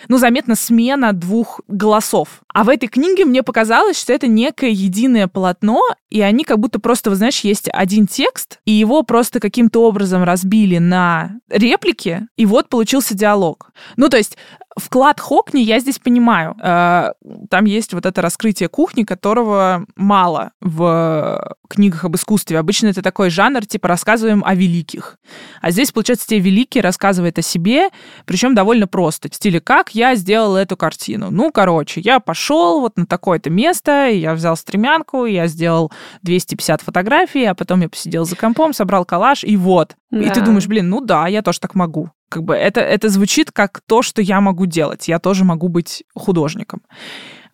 ну, 0.08 0.18
заметно 0.18 0.54
смена 0.54 1.12
двух 1.12 1.60
голосов. 1.68 2.42
А 2.56 2.64
в 2.64 2.70
этой 2.70 2.88
книге 2.88 3.26
мне 3.26 3.42
показалось, 3.42 4.00
что 4.00 4.14
это 4.14 4.28
некое 4.28 4.70
единое 4.70 5.28
полотно, 5.28 5.82
и 6.08 6.22
они 6.22 6.42
как 6.42 6.58
будто 6.58 6.80
просто, 6.80 7.10
вы 7.10 7.16
знаешь, 7.16 7.40
есть 7.40 7.68
один 7.70 8.06
текст, 8.06 8.60
и 8.64 8.72
его 8.72 9.02
просто 9.02 9.40
каким-то 9.40 9.82
образом 9.82 10.24
разбили 10.24 10.78
на 10.78 11.32
реплики, 11.50 12.26
и 12.38 12.46
вот 12.46 12.70
получился 12.70 13.14
диалог. 13.14 13.72
Ну, 13.98 14.08
то 14.08 14.16
есть 14.16 14.38
вклад 14.76 15.20
Хокни 15.20 15.60
я 15.60 15.80
здесь 15.80 15.98
понимаю. 15.98 16.54
Э, 16.62 17.12
там 17.50 17.64
есть 17.64 17.94
вот 17.94 18.06
это 18.06 18.22
раскрытие 18.22 18.68
кухни, 18.68 19.04
которого 19.04 19.86
мало 19.96 20.52
в 20.60 21.56
книгах 21.68 22.04
об 22.04 22.16
искусстве. 22.16 22.58
Обычно 22.58 22.88
это 22.88 23.02
такой 23.02 23.30
жанр, 23.30 23.66
типа 23.66 23.88
рассказываем 23.88 24.42
о 24.44 24.54
великих. 24.54 25.18
А 25.60 25.70
здесь, 25.70 25.92
получается, 25.92 26.26
те 26.26 26.38
великие 26.38 26.82
рассказывают 26.82 27.38
о 27.38 27.42
себе, 27.42 27.88
причем 28.26 28.54
довольно 28.54 28.86
просто. 28.86 29.30
В 29.30 29.34
стиле, 29.34 29.60
как 29.60 29.94
я 29.94 30.14
сделал 30.14 30.56
эту 30.56 30.76
картину. 30.76 31.30
Ну, 31.30 31.50
короче, 31.50 32.00
я 32.00 32.20
пошел 32.20 32.80
вот 32.80 32.96
на 32.96 33.06
такое-то 33.06 33.50
место, 33.50 34.08
я 34.08 34.34
взял 34.34 34.56
стремянку, 34.56 35.24
я 35.24 35.46
сделал 35.46 35.90
250 36.22 36.82
фотографий, 36.82 37.44
а 37.44 37.54
потом 37.54 37.80
я 37.80 37.88
посидел 37.88 38.24
за 38.24 38.36
компом, 38.36 38.72
собрал 38.72 39.04
коллаж, 39.04 39.42
и 39.44 39.56
вот. 39.56 39.96
Да. 40.10 40.20
И 40.20 40.30
ты 40.30 40.40
думаешь, 40.40 40.66
блин, 40.66 40.88
ну 40.88 41.00
да, 41.00 41.26
я 41.26 41.42
тоже 41.42 41.60
так 41.60 41.74
могу. 41.74 42.10
Как 42.28 42.42
бы 42.42 42.54
это, 42.54 42.80
это 42.80 43.08
звучит 43.08 43.52
как 43.52 43.80
то, 43.86 44.02
что 44.02 44.20
я 44.20 44.40
могу 44.40 44.66
делать. 44.66 45.08
Я 45.08 45.18
тоже 45.18 45.44
могу 45.44 45.68
быть 45.68 46.04
художником. 46.14 46.82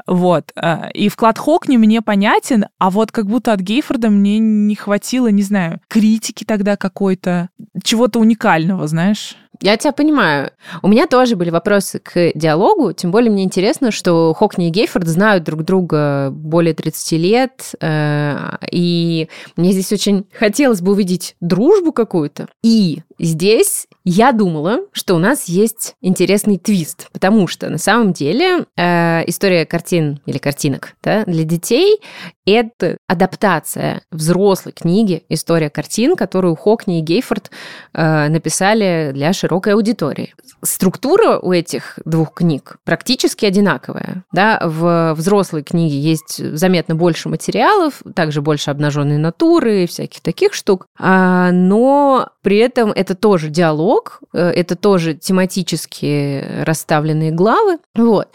Вот. 0.07 0.53
Э, 0.57 0.91
и 0.93 1.09
вклад 1.09 1.39
Хокни 1.39 1.77
мне 1.77 2.03
понятен, 2.03 2.67
а 2.79 2.91
вот 2.91 3.13
как 3.13 3.27
будто 3.27 3.53
от 3.53 3.61
Гейфорда 3.61 4.11
мне 4.11 4.39
не 4.39 4.75
хватило, 4.75 5.29
не 5.29 5.43
знаю, 5.43 5.81
критики 5.89 6.45
тогда 6.45 6.77
какой-то, 6.77 7.51
чего-то 7.83 8.19
уникального, 8.19 8.87
знаешь? 8.87 9.37
Я 9.63 9.77
тебя 9.77 9.93
понимаю. 9.93 10.51
У 10.83 10.89
меня 10.89 11.07
тоже 11.07 11.37
были 11.37 11.51
вопросы 11.51 12.01
к 12.01 12.33
диалогу, 12.35 12.93
тем 12.93 13.13
более 13.13 13.31
мне 13.31 13.45
интересно, 13.45 13.93
что 13.93 14.35
Хокни 14.35 14.67
и 14.67 14.71
Гейфорд 14.71 15.07
знают 15.07 15.45
друг 15.45 15.63
друга 15.63 16.31
более 16.33 16.75
30 16.75 17.13
лет, 17.13 17.73
э, 17.81 18.57
и 18.73 19.29
мне 19.57 19.71
здесь 19.71 19.93
очень 19.93 20.27
хотелось 20.37 20.81
бы 20.81 20.91
увидеть 20.91 21.37
дружбу 21.41 21.93
какую-то. 21.93 22.49
И 22.65 23.03
здесь 23.21 23.87
я 24.05 24.33
думала, 24.33 24.81
что 24.91 25.15
у 25.15 25.19
нас 25.19 25.45
есть 25.45 25.95
интересный 26.01 26.59
твист, 26.59 27.09
потому 27.13 27.47
что 27.47 27.69
на 27.69 27.79
самом 27.79 28.13
деле 28.13 28.67
э, 28.77 29.23
история 29.29 29.65
картин 29.65 30.21
или 30.27 30.39
картинок 30.39 30.95
да, 31.05 31.25
для 31.25 31.45
детей— 31.45 32.01
это 32.47 32.97
адаптация 33.07 34.03
взрослой 34.11 34.73
книги 34.73 35.23
«История 35.29 35.71
картин», 35.71 36.17
которую 36.17 36.57
Хокни 36.57 36.99
и 36.99 37.03
Гейфорд 37.03 37.53
э, 37.95 38.29
написали 38.29 39.13
для 39.15 39.33
широкой 39.53 39.75
аудитории. 39.75 40.35
Структура 40.63 41.39
у 41.39 41.53
этих 41.53 41.99
двух 42.07 42.33
книг 42.35 42.77
практически 42.85 43.45
одинаковая. 43.45 44.25
Да? 44.33 44.61
В 44.65 45.13
взрослой 45.15 45.63
книге 45.63 45.99
есть 45.99 46.57
заметно 46.57 46.95
больше 46.95 47.29
материалов, 47.29 48.03
также 48.15 48.41
больше 48.41 48.71
обнаженной 48.71 49.19
натуры 49.19 49.85
и 49.85 49.87
всяких 49.87 50.21
таких 50.21 50.55
штук, 50.55 50.87
а, 50.99 51.51
но 51.53 52.31
при 52.43 52.59
этом 52.59 52.93
это 52.93 53.15
тоже 53.15 53.51
диалог, 53.51 54.21
э, 54.33 54.39
это 54.39 54.75
тоже 54.75 55.15
тематически 55.15 56.45
расставленные 56.65 57.31
главы. 57.31 57.79
Вот. 57.95 58.29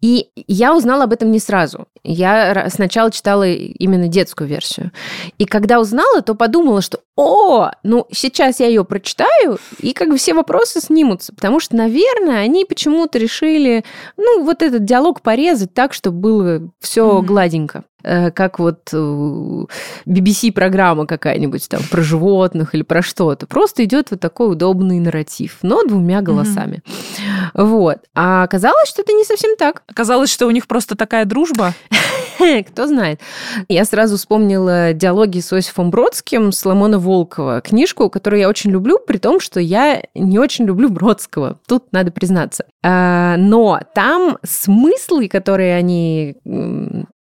И 0.00 0.28
я 0.48 0.74
узнала 0.74 1.04
об 1.04 1.12
этом 1.12 1.30
не 1.30 1.38
сразу. 1.38 1.86
Я 2.02 2.68
сначала 2.68 3.10
читала 3.10 3.48
именно 3.48 4.08
детскую 4.08 4.48
версию. 4.48 4.90
И 5.38 5.46
когда 5.46 5.80
узнала, 5.80 6.20
то 6.20 6.34
подумала, 6.34 6.82
что 6.82 7.00
«О, 7.16 7.70
ну 7.84 8.06
сейчас 8.10 8.58
я 8.60 8.66
ее 8.66 8.84
прочитаю, 8.84 9.58
и 9.78 9.92
как 9.92 10.08
бы 10.08 10.16
все 10.16 10.34
вопросы 10.34 10.63
вопросы 10.64 10.80
снимутся, 10.80 11.34
потому 11.34 11.60
что, 11.60 11.76
наверное, 11.76 12.38
они 12.40 12.64
почему-то 12.64 13.18
решили, 13.18 13.84
ну, 14.16 14.44
вот 14.44 14.62
этот 14.62 14.84
диалог 14.84 15.20
порезать 15.20 15.74
так, 15.74 15.92
чтобы 15.92 16.18
было 16.18 16.70
все 16.80 17.18
mm-hmm. 17.18 17.22
гладенько 17.22 17.84
как 18.04 18.58
вот 18.58 18.92
BBC-программа 18.92 21.06
какая-нибудь 21.06 21.68
там 21.68 21.80
про 21.90 22.02
животных 22.02 22.74
или 22.74 22.82
про 22.82 23.02
что-то. 23.02 23.46
Просто 23.46 23.84
идет 23.84 24.10
вот 24.10 24.20
такой 24.20 24.52
удобный 24.52 25.00
нарратив, 25.00 25.58
но 25.62 25.82
двумя 25.84 26.20
голосами. 26.20 26.82
Mm-hmm. 26.84 27.64
Вот. 27.64 27.98
А 28.14 28.42
оказалось, 28.42 28.88
что 28.88 29.02
это 29.02 29.12
не 29.12 29.24
совсем 29.24 29.56
так. 29.56 29.82
Оказалось, 29.86 30.30
что 30.30 30.46
у 30.46 30.50
них 30.50 30.66
просто 30.66 30.96
такая 30.96 31.24
дружба. 31.24 31.74
Кто 32.68 32.86
знает. 32.86 33.20
Я 33.68 33.84
сразу 33.84 34.16
вспомнила 34.16 34.92
диалоги 34.92 35.40
с 35.40 35.52
Осифом 35.52 35.90
Бродским, 35.90 36.52
Соломона 36.52 36.98
Волкова, 36.98 37.60
книжку, 37.60 38.10
которую 38.10 38.40
я 38.40 38.48
очень 38.48 38.70
люблю, 38.70 38.98
при 38.98 39.18
том, 39.18 39.40
что 39.40 39.60
я 39.60 40.02
не 40.14 40.38
очень 40.38 40.64
люблю 40.64 40.88
Бродского. 40.88 41.58
Тут 41.66 41.92
надо 41.92 42.10
признаться. 42.10 42.64
А, 42.82 43.36
но 43.36 43.80
там 43.94 44.38
смыслы, 44.42 45.28
которые 45.28 45.76
они 45.76 46.36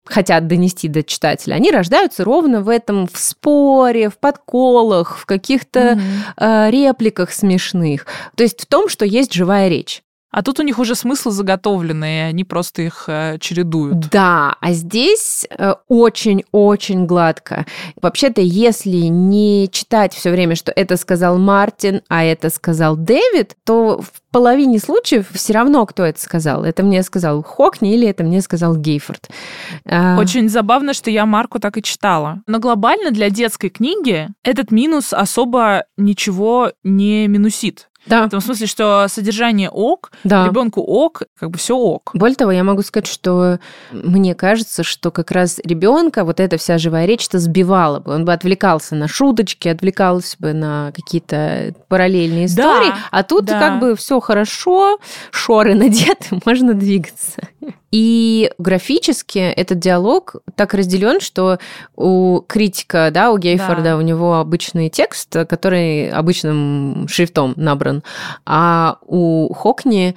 хотят 0.05 0.48
донести 0.48 0.88
до 0.88 1.03
читателя, 1.03 1.55
они 1.55 1.72
рождаются 1.72 2.24
ровно 2.24 2.62
в 2.62 2.69
этом, 2.69 3.07
в 3.07 3.17
споре, 3.17 4.10
в 4.10 4.17
подколах, 4.17 5.17
в 5.17 5.25
каких-то 5.25 6.00
mm-hmm. 6.39 6.72
репликах 6.72 7.31
смешных. 7.31 8.05
То 8.36 8.43
есть 8.43 8.62
в 8.62 8.65
том, 8.65 8.89
что 8.89 9.05
есть 9.05 9.33
живая 9.33 9.69
речь. 9.69 10.03
А 10.34 10.42
тут 10.42 10.60
у 10.60 10.63
них 10.63 10.80
уже 10.80 10.96
смыслы 10.96 11.32
заготовленные, 11.32 12.25
они 12.25 12.44
просто 12.44 12.82
их 12.82 13.04
э, 13.06 13.38
чередуют. 13.40 14.10
Да, 14.10 14.56
а 14.60 14.74
здесь 14.74 15.46
очень-очень 15.88 17.04
э, 17.04 17.06
гладко. 17.06 17.68
Вообще-то, 18.02 18.42
если 18.42 18.98
не 18.98 19.70
читать 19.72 20.16
все 20.16 20.32
время, 20.32 20.56
что 20.56 20.72
это 20.75 20.98
сказал 20.98 21.38
Мартин, 21.38 22.02
а 22.10 22.24
это 22.24 22.50
сказал 22.50 22.98
Дэвид, 22.98 23.56
то 23.63 24.02
в 24.02 24.24
половине 24.32 24.80
случаев 24.80 25.28
все 25.32 25.54
равно, 25.54 25.86
кто 25.86 26.04
это 26.04 26.20
сказал. 26.20 26.63
Это 26.63 26.82
мне 26.82 27.04
сказал 27.04 27.44
Хокни 27.44 27.94
или 27.94 28.08
это 28.08 28.24
мне 28.24 28.42
сказал 28.42 28.75
Гейфорд. 28.75 29.30
А, 29.86 30.18
очень 30.18 30.50
забавно, 30.50 30.96
что 30.96 31.12
я 31.12 31.28
Марку 31.28 31.60
так 31.60 31.78
и 31.78 31.84
читала. 31.84 32.42
Но 32.48 32.58
глобально 32.58 33.12
для 33.12 33.30
детской 33.30 33.70
книги 33.70 34.30
этот 34.44 34.72
минус 34.72 35.13
особо 35.13 35.86
ничего 35.96 36.72
не 36.84 37.28
минусит. 37.28 37.90
Да. 38.05 38.27
В 38.27 38.29
том 38.29 38.41
смысле, 38.41 38.67
что 38.67 39.07
содержание 39.07 39.69
ок, 39.69 40.12
да. 40.24 40.45
ребенку 40.45 40.81
ок, 40.81 41.24
как 41.39 41.51
бы 41.51 41.57
все 41.57 41.75
ок. 41.75 42.12
Более 42.13 42.36
того, 42.36 42.51
я 42.51 42.63
могу 42.63 42.81
сказать, 42.81 43.07
что 43.07 43.60
мне 43.91 44.36
кажется, 44.36 44.83
что 44.83 45.12
как 45.12 45.31
раз 45.31 45.60
ребенка 45.63 46.25
вот 46.25 46.39
эта 46.39 46.57
вся 46.57 46.77
живая 46.77 47.05
речь-то 47.05 47.39
сбивала 47.39 48.00
бы. 48.00 48.13
Он 48.13 48.25
бы 48.25 48.33
отвлекался 48.33 48.95
на 48.95 49.07
шуточки, 49.07 49.67
отвлекался 49.67 50.36
бы 50.39 50.53
на 50.53 50.91
какие-то 50.93 51.74
параллельные 51.88 52.45
истории. 52.48 52.89
Да, 52.89 52.98
а 53.12 53.24
тут 53.24 53.45
да. 53.45 53.60
как 53.60 53.79
бы 53.79 53.95
все 53.95 54.19
хорошо, 54.19 55.00
шоры 55.31 55.75
надеты, 55.75 56.39
можно 56.45 56.74
двигаться. 56.74 57.41
И 57.94 58.50
графически 58.58 59.38
этот 59.38 59.78
диалог 59.78 60.38
так 60.56 60.74
разделен, 60.74 61.22
что 61.22 61.60
у 61.96 62.42
критика, 62.42 63.12
да, 63.14 63.32
у 63.32 63.38
Гейфорда, 63.38 63.84
да. 63.84 63.98
у 63.98 64.02
него 64.02 64.40
обычный 64.40 64.90
текст, 64.90 65.30
который 65.48 66.10
обычным 66.10 67.08
шрифтом 67.08 67.54
набран, 67.56 68.02
а 68.48 68.98
у 69.06 69.54
Хокни 69.54 70.16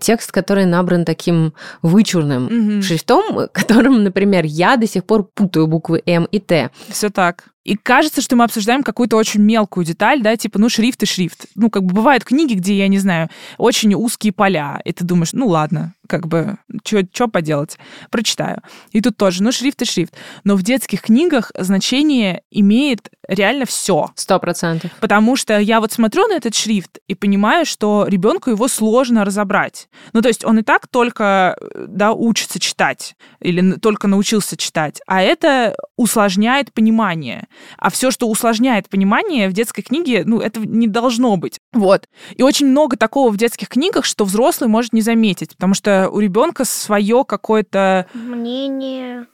текст, 0.00 0.32
который 0.32 0.64
набран 0.64 1.04
таким 1.04 1.52
вычурным 1.82 2.46
угу. 2.46 2.82
шрифтом, 2.82 3.48
которым, 3.52 4.04
например, 4.04 4.46
я 4.46 4.78
до 4.78 4.86
сих 4.86 5.04
пор 5.04 5.24
путаю 5.24 5.66
буквы 5.66 6.02
М 6.06 6.26
и 6.30 6.38
Т. 6.38 6.70
Все 6.88 7.10
так. 7.10 7.50
И 7.68 7.76
кажется, 7.76 8.22
что 8.22 8.34
мы 8.34 8.44
обсуждаем 8.44 8.82
какую-то 8.82 9.18
очень 9.18 9.42
мелкую 9.42 9.84
деталь, 9.84 10.22
да, 10.22 10.34
типа, 10.38 10.58
ну, 10.58 10.70
шрифт 10.70 11.02
и 11.02 11.06
шрифт. 11.06 11.48
Ну, 11.54 11.68
как 11.68 11.82
бы 11.84 11.92
бывают 11.92 12.24
книги, 12.24 12.54
где, 12.54 12.74
я 12.78 12.88
не 12.88 12.98
знаю, 12.98 13.28
очень 13.58 13.92
узкие 13.92 14.32
поля, 14.32 14.80
и 14.86 14.92
ты 14.94 15.04
думаешь, 15.04 15.34
ну, 15.34 15.48
ладно, 15.48 15.92
как 16.08 16.26
бы, 16.26 16.56
что 16.82 17.28
поделать, 17.28 17.76
прочитаю. 18.10 18.62
И 18.92 19.02
тут 19.02 19.18
тоже, 19.18 19.42
ну, 19.42 19.52
шрифт 19.52 19.82
и 19.82 19.84
шрифт. 19.84 20.14
Но 20.44 20.56
в 20.56 20.62
детских 20.62 21.02
книгах 21.02 21.52
значение 21.58 22.40
имеет 22.50 23.10
реально 23.28 23.66
все. 23.66 24.10
Сто 24.14 24.38
процентов. 24.38 24.90
Потому 25.00 25.36
что 25.36 25.58
я 25.58 25.80
вот 25.80 25.92
смотрю 25.92 26.26
на 26.26 26.36
этот 26.36 26.54
шрифт 26.54 26.98
и 27.06 27.14
понимаю, 27.14 27.66
что 27.66 28.06
ребенку 28.08 28.48
его 28.48 28.66
сложно 28.68 29.26
разобрать. 29.26 29.88
Ну, 30.14 30.22
то 30.22 30.28
есть 30.28 30.44
он 30.44 30.58
и 30.58 30.62
так 30.62 30.88
только, 30.88 31.58
да, 31.74 32.12
учится 32.12 32.58
читать 32.58 33.14
или 33.40 33.72
только 33.72 34.08
научился 34.08 34.56
читать, 34.56 35.00
а 35.06 35.20
это 35.20 35.76
усложняет 35.96 36.72
понимание. 36.72 37.46
А 37.76 37.90
все, 37.90 38.10
что 38.10 38.28
усложняет 38.28 38.88
понимание 38.88 39.48
в 39.48 39.52
детской 39.52 39.82
книге, 39.82 40.22
ну, 40.24 40.40
это 40.40 40.60
не 40.60 40.86
должно 40.86 41.36
быть. 41.36 41.60
Вот. 41.72 42.08
И 42.36 42.42
очень 42.42 42.66
много 42.66 42.96
такого 42.96 43.30
в 43.30 43.36
детских 43.36 43.68
книгах, 43.68 44.04
что 44.04 44.24
взрослый 44.24 44.68
может 44.68 44.92
не 44.92 45.00
заметить, 45.00 45.50
потому 45.50 45.74
что 45.74 46.08
у 46.10 46.20
ребенка 46.20 46.64
свое 46.64 47.24
какое-то... 47.24 48.06
Мнение 48.14 49.26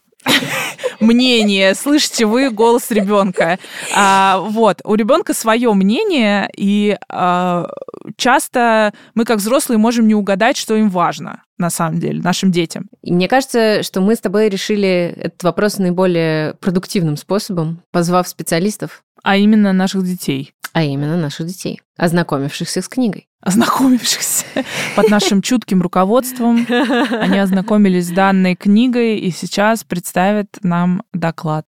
мнение, 1.00 1.74
слышите 1.74 2.26
вы 2.26 2.50
голос 2.50 2.90
ребенка. 2.90 3.58
А, 3.94 4.38
вот, 4.40 4.80
у 4.84 4.94
ребенка 4.94 5.34
свое 5.34 5.72
мнение, 5.74 6.50
и 6.56 6.96
а, 7.08 7.68
часто 8.16 8.94
мы, 9.14 9.24
как 9.24 9.38
взрослые, 9.38 9.78
можем 9.78 10.08
не 10.08 10.14
угадать, 10.14 10.56
что 10.56 10.76
им 10.76 10.88
важно 10.88 11.43
на 11.58 11.70
самом 11.70 12.00
деле, 12.00 12.20
нашим 12.20 12.50
детям. 12.50 12.88
И 13.02 13.12
мне 13.12 13.28
кажется, 13.28 13.82
что 13.82 14.00
мы 14.00 14.16
с 14.16 14.20
тобой 14.20 14.48
решили 14.48 15.14
этот 15.16 15.42
вопрос 15.42 15.78
наиболее 15.78 16.54
продуктивным 16.54 17.16
способом, 17.16 17.82
позвав 17.90 18.28
специалистов. 18.28 19.02
А 19.22 19.36
именно 19.36 19.72
наших 19.72 20.04
детей. 20.04 20.52
А 20.72 20.82
именно 20.82 21.16
наших 21.16 21.46
детей, 21.46 21.80
ознакомившихся 21.96 22.82
с 22.82 22.88
книгой 22.88 23.28
ознакомившихся 23.44 24.46
под 24.96 25.10
нашим 25.10 25.42
чутким 25.42 25.82
руководством. 25.82 26.66
Они 26.68 27.38
ознакомились 27.38 28.08
с 28.08 28.10
данной 28.10 28.56
книгой 28.56 29.18
и 29.18 29.30
сейчас 29.30 29.84
представят 29.84 30.48
нам 30.62 31.02
доклад. 31.12 31.66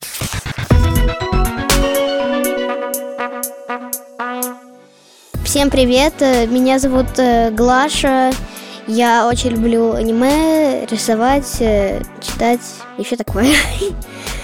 Всем 5.45 5.71
привет, 5.71 6.21
меня 6.51 6.79
зовут 6.79 7.19
э, 7.19 7.51
Глаша. 7.51 8.33
Я 8.89 9.27
очень 9.27 9.51
люблю 9.51 9.95
аниме, 9.95 10.87
рисовать, 10.89 11.57
э, 11.61 12.01
читать 12.21 12.61
и 12.99 13.05
все 13.05 13.17
такое. 13.17 13.53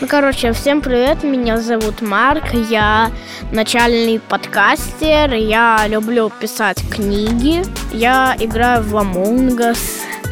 Ну, 0.01 0.09
короче, 0.09 0.53
всем 0.53 0.81
привет, 0.81 1.23
меня 1.23 1.61
зовут 1.61 2.03
Марк, 2.03 2.53
я 2.69 3.13
начальный 3.53 4.19
подкастер, 4.19 5.33
я 5.35 5.85
люблю 5.87 6.29
писать 6.29 6.83
книги, 6.91 7.63
я 7.93 8.37
играю 8.41 8.83
в 8.83 8.97
Among 8.97 9.57
Us. 9.59 9.79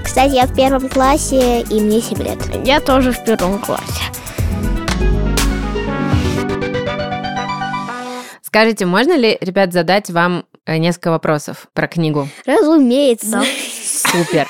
Кстати, 0.03 0.35
я 0.35 0.47
в 0.47 0.57
первом 0.57 0.89
классе, 0.89 1.61
и 1.61 1.81
мне 1.81 2.01
7 2.01 2.19
лет. 2.21 2.39
Я 2.65 2.81
тоже 2.81 3.13
в 3.13 3.25
первом 3.25 3.61
классе. 3.61 4.03
Скажите, 8.43 8.87
можно 8.87 9.17
ли, 9.17 9.39
ребят, 9.41 9.73
задать 9.73 10.11
вам 10.11 10.47
э, 10.67 10.79
несколько 10.79 11.13
вопросов 11.13 11.69
про 11.75 11.87
книгу? 11.87 12.29
Разумеется. 12.45 13.45
Супер. 14.13 14.49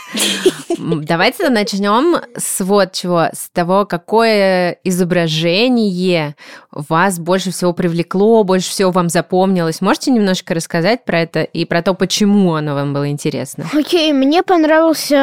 Давайте 0.79 1.51
начнем 1.51 2.17
с 2.35 2.61
вот 2.65 2.93
чего, 2.93 3.27
с 3.33 3.51
того, 3.51 3.85
какое 3.85 4.79
изображение 4.85 6.35
вас 6.71 7.19
больше 7.19 7.51
всего 7.51 7.75
привлекло, 7.75 8.43
больше 8.45 8.71
всего 8.71 8.91
вам 8.91 9.11
запомнилось. 9.11 9.83
Можете 9.83 10.11
немножко 10.13 10.55
рассказать 10.55 11.05
про 11.05 11.21
это 11.21 11.43
и 11.43 11.67
про 11.67 11.83
то, 11.83 11.93
почему 11.93 12.55
оно 12.55 12.75
вам 12.75 12.95
было 12.95 13.11
интересно? 13.11 13.67
Окей, 13.75 14.13
okay, 14.13 14.15
мне 14.15 14.43
понравился 14.43 15.19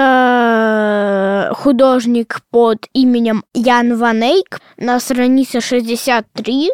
художник 1.56 2.42
под 2.52 2.86
именем 2.94 3.44
Ян 3.56 3.98
Ван 3.98 4.22
Эйк 4.22 4.62
на 4.78 5.00
странице 5.00 5.60
63. 5.62 6.70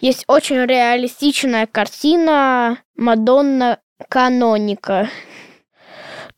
Есть 0.00 0.24
очень 0.26 0.66
реалистичная 0.66 1.66
картина 1.66 2.76
Мадонна 2.96 3.78
Каноника. 4.08 5.08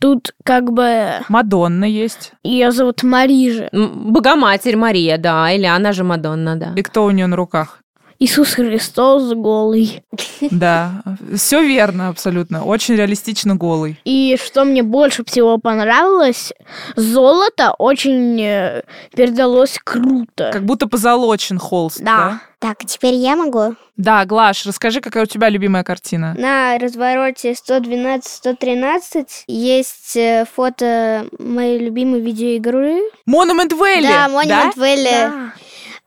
Тут 0.03 0.35
как 0.43 0.73
бы... 0.73 1.13
Мадонна 1.29 1.85
есть. 1.85 2.33
Ее 2.43 2.73
зовут 2.73 3.05
Марижа. 3.05 3.69
Богоматерь 3.73 4.77
Мария, 4.77 5.17
да, 5.17 5.49
или 5.53 5.65
она 5.65 5.93
же 5.93 6.03
Мадонна, 6.03 6.57
да. 6.57 6.73
И 6.75 6.83
кто 6.83 7.05
у 7.05 7.13
нее 7.13 7.29
на 7.29 7.37
руках? 7.37 7.79
Иисус 8.19 8.55
Христос 8.55 9.33
голый. 9.35 10.03
Да, 10.51 11.05
все 11.37 11.63
верно 11.63 12.09
абсолютно. 12.09 12.65
Очень 12.65 12.97
реалистично 12.97 13.55
голый. 13.55 13.97
И 14.05 14.37
что 14.45 14.65
мне 14.65 14.83
больше 14.83 15.25
всего 15.25 15.59
понравилось, 15.59 16.53
золото 16.97 17.73
очень 17.79 18.41
э, 18.43 18.83
передалось 19.15 19.79
круто. 19.85 20.51
Как 20.53 20.65
будто 20.65 20.89
позолочен 20.89 21.59
холст, 21.59 22.01
да? 22.01 22.05
да? 22.17 22.41
Так, 22.63 22.79
теперь 22.87 23.15
я 23.15 23.35
могу? 23.35 23.75
Да, 23.97 24.25
Глаш, 24.25 24.65
расскажи, 24.67 25.01
какая 25.01 25.25
у 25.25 25.27
тебя 25.27 25.49
любимая 25.49 25.83
картина. 25.83 26.33
На 26.39 26.79
развороте 26.79 27.55
112-113 27.55 29.27
есть 29.49 30.17
э, 30.17 30.45
фото 30.55 31.27
моей 31.41 31.81
любимой 31.81 32.21
видеоигры. 32.21 33.01
Монумент 33.27 33.73
Вэлли! 33.73 34.07
Да, 34.07 34.29
Монумент 34.29 34.77
Вэлли. 34.77 35.11
Да. 35.11 35.53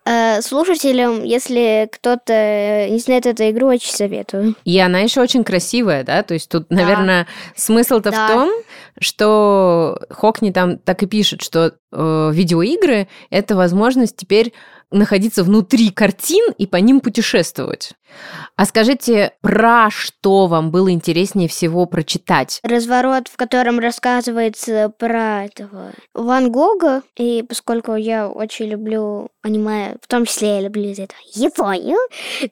Э, 0.07 0.41
слушателям, 0.41 1.23
если 1.25 1.89
кто-то 1.91 2.31
э, 2.31 2.87
не 2.89 2.99
знает 2.99 3.25
эту 3.25 3.49
игру, 3.49 3.67
очень 3.67 3.91
советую. 3.91 4.55
И 4.63 4.79
она 4.79 4.99
еще 4.99 5.19
очень 5.19 5.43
красивая, 5.43 6.05
да? 6.05 6.23
То 6.23 6.35
есть 6.35 6.47
тут, 6.47 6.67
Да. 6.69 6.75
наверное, 6.77 7.27
смысл-то 7.57 8.11
Да. 8.11 8.27
в 8.27 8.31
том, 8.31 8.51
что 9.01 9.99
Хокни 10.09 10.51
там 10.51 10.77
так 10.77 11.03
и 11.03 11.05
пишет, 11.05 11.41
что 11.41 11.73
э, 11.91 12.31
видеоигры— 12.33 13.09
это 13.29 13.57
возможность 13.57 14.15
теперь 14.15 14.53
находиться 14.91 15.43
внутри 15.43 15.89
картин 15.91 16.51
и 16.57 16.65
по 16.67 16.77
ним 16.77 16.99
путешествовать. 16.99 17.93
А 18.56 18.65
скажите, 18.65 19.34
про 19.41 19.89
что 19.89 20.47
вам 20.47 20.71
было 20.71 20.91
интереснее 20.91 21.49
всего 21.49 21.86
прочитать? 21.86 22.60
Разворот, 22.63 23.28
в 23.28 23.36
котором 23.36 23.80
рассказывается 23.80 24.91
про 24.97 25.45
этого 25.45 25.91
Ван 26.13 26.51
Гога, 26.51 27.04
и 27.17 27.43
поскольку 27.47 27.95
я 27.95 28.30
очень 28.30 28.67
люблю 28.67 29.30
аниме, 29.41 29.95
в 30.01 30.08
том 30.08 30.25
числе 30.25 30.56
я 30.56 30.62
люблю 30.62 30.89
из 30.89 30.99
этого 30.99 31.19
Японию, 31.34 31.97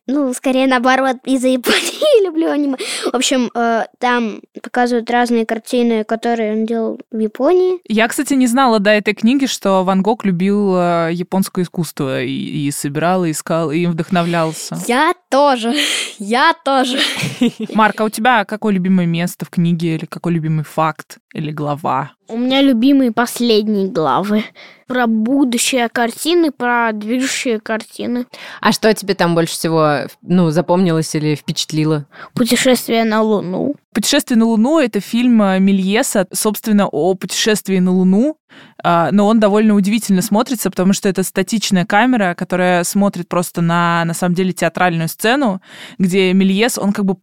ну, 0.08 0.34
скорее 0.34 0.68
наоборот, 0.68 1.18
из-за 1.26 1.48
Японии 1.48 2.24
люблю 2.26 2.52
аниме. 2.52 2.78
В 3.12 3.16
общем, 3.16 3.50
э, 3.56 3.86
там 4.00 4.42
показывают 4.62 5.10
разные 5.10 5.46
картины, 5.46 6.04
которые 6.04 6.54
он 6.54 6.66
делал 6.66 7.00
в 7.12 7.18
Японии. 7.18 7.80
Я, 7.88 8.08
кстати, 8.08 8.34
не 8.34 8.48
знала 8.48 8.80
до 8.80 8.92
этой 8.92 9.14
книги, 9.14 9.46
что 9.46 9.84
Ван 9.84 10.02
Гог 10.02 10.26
любил 10.26 10.76
э, 10.76 11.10
японское 11.14 11.64
искусство 11.64 12.22
и, 12.22 12.68
и 12.68 12.72
собирал, 12.72 13.26
и 13.26 13.32
искал, 13.32 13.72
и 13.72 13.80
им 13.80 13.92
вдохновлялся. 13.92 14.78
Я 14.88 15.14
тоже, 15.30 15.53
я 16.20 16.54
тоже. 16.66 17.00
Марк, 17.74 18.02
а 18.02 18.06
у 18.06 18.10
тебя 18.10 18.46
какое 18.46 18.74
любимое 18.74 19.06
место 19.06 19.46
в 19.46 19.50
книге 19.50 19.96
или 19.96 20.06
какой 20.06 20.34
любимый 20.34 20.64
факт 20.64 21.18
или 21.34 21.52
глава? 21.52 22.12
У 22.28 22.38
меня 22.38 22.62
любимые 22.62 23.12
последние 23.12 23.90
главы. 23.90 24.46
Про 24.88 25.08
будущее 25.08 25.90
картины, 25.90 26.52
про 26.52 26.92
движущие 26.94 27.60
картины. 27.60 28.28
А 28.62 28.72
что 28.72 28.94
тебе 28.94 29.16
там 29.16 29.34
больше 29.34 29.54
всего 29.54 30.08
ну, 30.22 30.50
запомнилось 30.50 31.16
или 31.16 31.36
впечатлило? 31.36 32.06
Путешествие 32.34 33.04
на 33.04 33.22
Луну. 33.22 33.76
«Путешествие 33.94 34.38
на 34.38 34.46
Луну»— 34.46 34.80
это 34.80 35.00
фильм 35.00 35.42
э, 35.44 35.60
Мельеса, 35.60 36.28
собственно, 36.34 36.88
о 36.88 37.14
путешествии 37.14 37.78
на 37.78 37.92
Луну, 37.92 38.38
но 38.84 39.28
он 39.28 39.40
довольно 39.40 39.76
удивительно 39.76 40.22
смотрится, 40.22 40.70
потому 40.70 40.94
что 40.94 41.08
это 41.08 41.24
статичная 41.24 41.86
камера, 41.86 42.36
которая 42.36 42.84
смотрит 42.84 43.30
просто 43.30 43.62
на, 43.62 44.04
на 44.06 44.14
самом 44.14 44.36
деле, 44.36 44.52
театральную 44.52 45.08
сцену, 45.08 45.62
где 45.98 46.34
Мельес, 46.34 46.78
он 46.78 46.92
как 46.92 47.06
бы 47.06 47.16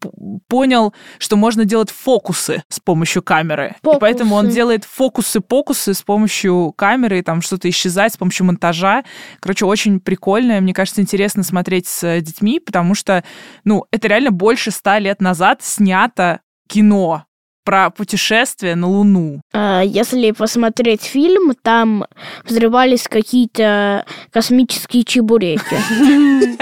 понял, 0.48 0.94
что 1.18 1.36
можно 1.36 1.64
делать 1.64 1.90
фокусы 1.90 2.62
с 2.68 2.80
помощью 2.80 3.22
камеры. 3.22 3.76
И 3.82 3.98
поэтому 4.00 4.34
он 4.36 4.46
Фокусы. 4.46 4.54
делает 4.54 4.84
фокусы-покусы 4.84 5.94
с 5.94 6.02
помощью 6.02 6.72
камеры, 6.76 7.18
и 7.18 7.22
там 7.22 7.42
что-то 7.42 7.68
исчезает 7.68 8.12
с 8.14 8.16
помощью 8.16 8.46
монтажа. 8.46 9.04
Короче, 9.40 9.66
очень 9.66 10.00
прикольно. 10.00 10.60
Мне 10.60 10.72
кажется, 10.72 11.02
интересно 11.02 11.42
смотреть 11.42 11.86
с 11.86 12.02
э, 12.04 12.20
детьми, 12.20 12.60
потому 12.60 12.94
что, 12.94 13.22
ну, 13.64 13.84
это 13.90 14.08
реально 14.08 14.30
больше 14.30 14.70
ста 14.70 14.98
лет 14.98 15.20
назад 15.20 15.62
снято 15.62 16.40
кино 16.68 17.24
про 17.64 17.90
путешествие 17.90 18.74
на 18.74 18.88
Луну. 18.88 19.40
А, 19.52 19.82
Если 19.82 20.30
посмотреть 20.32 21.02
фильм, 21.02 21.54
там 21.62 22.04
взрывались 22.44 23.06
какие-то 23.08 24.04
космические 24.32 25.04
чебуреки. 25.04 25.76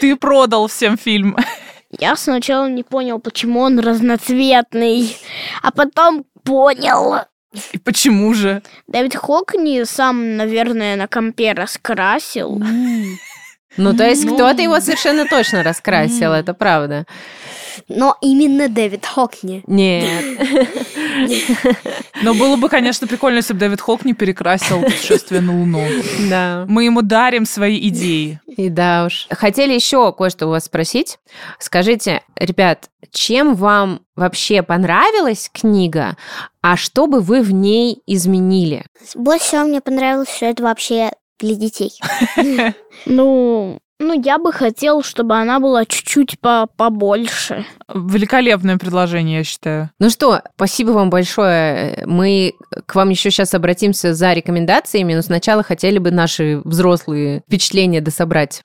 Ты 0.00 0.16
продал 0.16 0.66
всем 0.68 0.96
фильм. 0.96 1.36
Я 1.98 2.16
сначала 2.16 2.68
не 2.68 2.82
понял, 2.82 3.18
почему 3.18 3.60
он 3.60 3.78
разноцветный, 3.78 5.16
а 5.62 5.70
потом 5.72 6.24
понял. 6.42 7.16
И 7.72 7.78
почему 7.78 8.32
же? 8.32 8.62
Дэвид 8.88 9.14
Хокни 9.14 9.84
сам, 9.84 10.36
наверное, 10.38 10.96
на 10.96 11.06
компе 11.06 11.52
раскрасил. 11.52 12.62
Ну, 13.76 13.94
то 13.96 14.04
есть 14.08 14.24
Ну. 14.24 14.34
кто-то 14.34 14.62
его 14.62 14.80
совершенно 14.80 15.26
точно 15.26 15.62
раскрасил, 15.62 16.32
это 16.32 16.54
правда. 16.54 17.06
Но 17.96 18.16
именно 18.20 18.68
Дэвид 18.68 19.04
Хокни. 19.06 19.62
Нет. 19.66 20.38
Но 22.22 22.34
было 22.34 22.56
бы, 22.56 22.68
конечно, 22.68 23.06
прикольно, 23.06 23.36
если 23.38 23.52
бы 23.52 23.60
Дэвид 23.60 23.80
Хок 23.80 24.04
не 24.04 24.14
перекрасил 24.14 24.80
путешествие 24.82 25.40
на 25.40 25.58
Луну. 25.58 25.84
Да. 26.30 26.64
Мы 26.68 26.84
ему 26.84 27.02
дарим 27.02 27.46
свои 27.46 27.88
идеи. 27.88 28.40
И 28.46 28.68
да 28.68 29.06
уж. 29.06 29.26
Хотели 29.30 29.72
еще 29.74 30.12
кое-что 30.12 30.46
у 30.46 30.50
вас 30.50 30.64
спросить. 30.64 31.18
Скажите, 31.58 32.22
ребят, 32.36 32.90
чем 33.10 33.54
вам 33.54 34.00
вообще 34.16 34.62
понравилась 34.62 35.50
книга, 35.52 36.16
а 36.60 36.76
что 36.76 37.06
бы 37.06 37.20
вы 37.20 37.42
в 37.42 37.52
ней 37.52 38.02
изменили? 38.06 38.84
Больше 39.14 39.44
всего 39.44 39.64
мне 39.64 39.80
понравилось, 39.80 40.34
что 40.34 40.46
это 40.46 40.62
вообще 40.62 41.10
для 41.38 41.54
детей. 41.54 41.98
Ну, 43.06 43.80
ну, 44.02 44.20
я 44.20 44.38
бы 44.38 44.52
хотел, 44.52 45.02
чтобы 45.02 45.36
она 45.36 45.60
была 45.60 45.84
чуть-чуть 45.84 46.38
по 46.40 46.66
побольше. 46.76 47.64
Великолепное 47.88 48.76
предложение, 48.76 49.38
я 49.38 49.44
считаю. 49.44 49.90
Ну 49.98 50.10
что, 50.10 50.42
спасибо 50.56 50.90
вам 50.90 51.10
большое. 51.10 52.02
Мы 52.06 52.54
к 52.86 52.94
вам 52.94 53.10
еще 53.10 53.30
сейчас 53.30 53.54
обратимся 53.54 54.14
за 54.14 54.32
рекомендациями, 54.32 55.14
но 55.14 55.22
сначала 55.22 55.62
хотели 55.62 55.98
бы 55.98 56.10
наши 56.10 56.60
взрослые 56.64 57.42
впечатления 57.46 58.00
дособрать. 58.00 58.62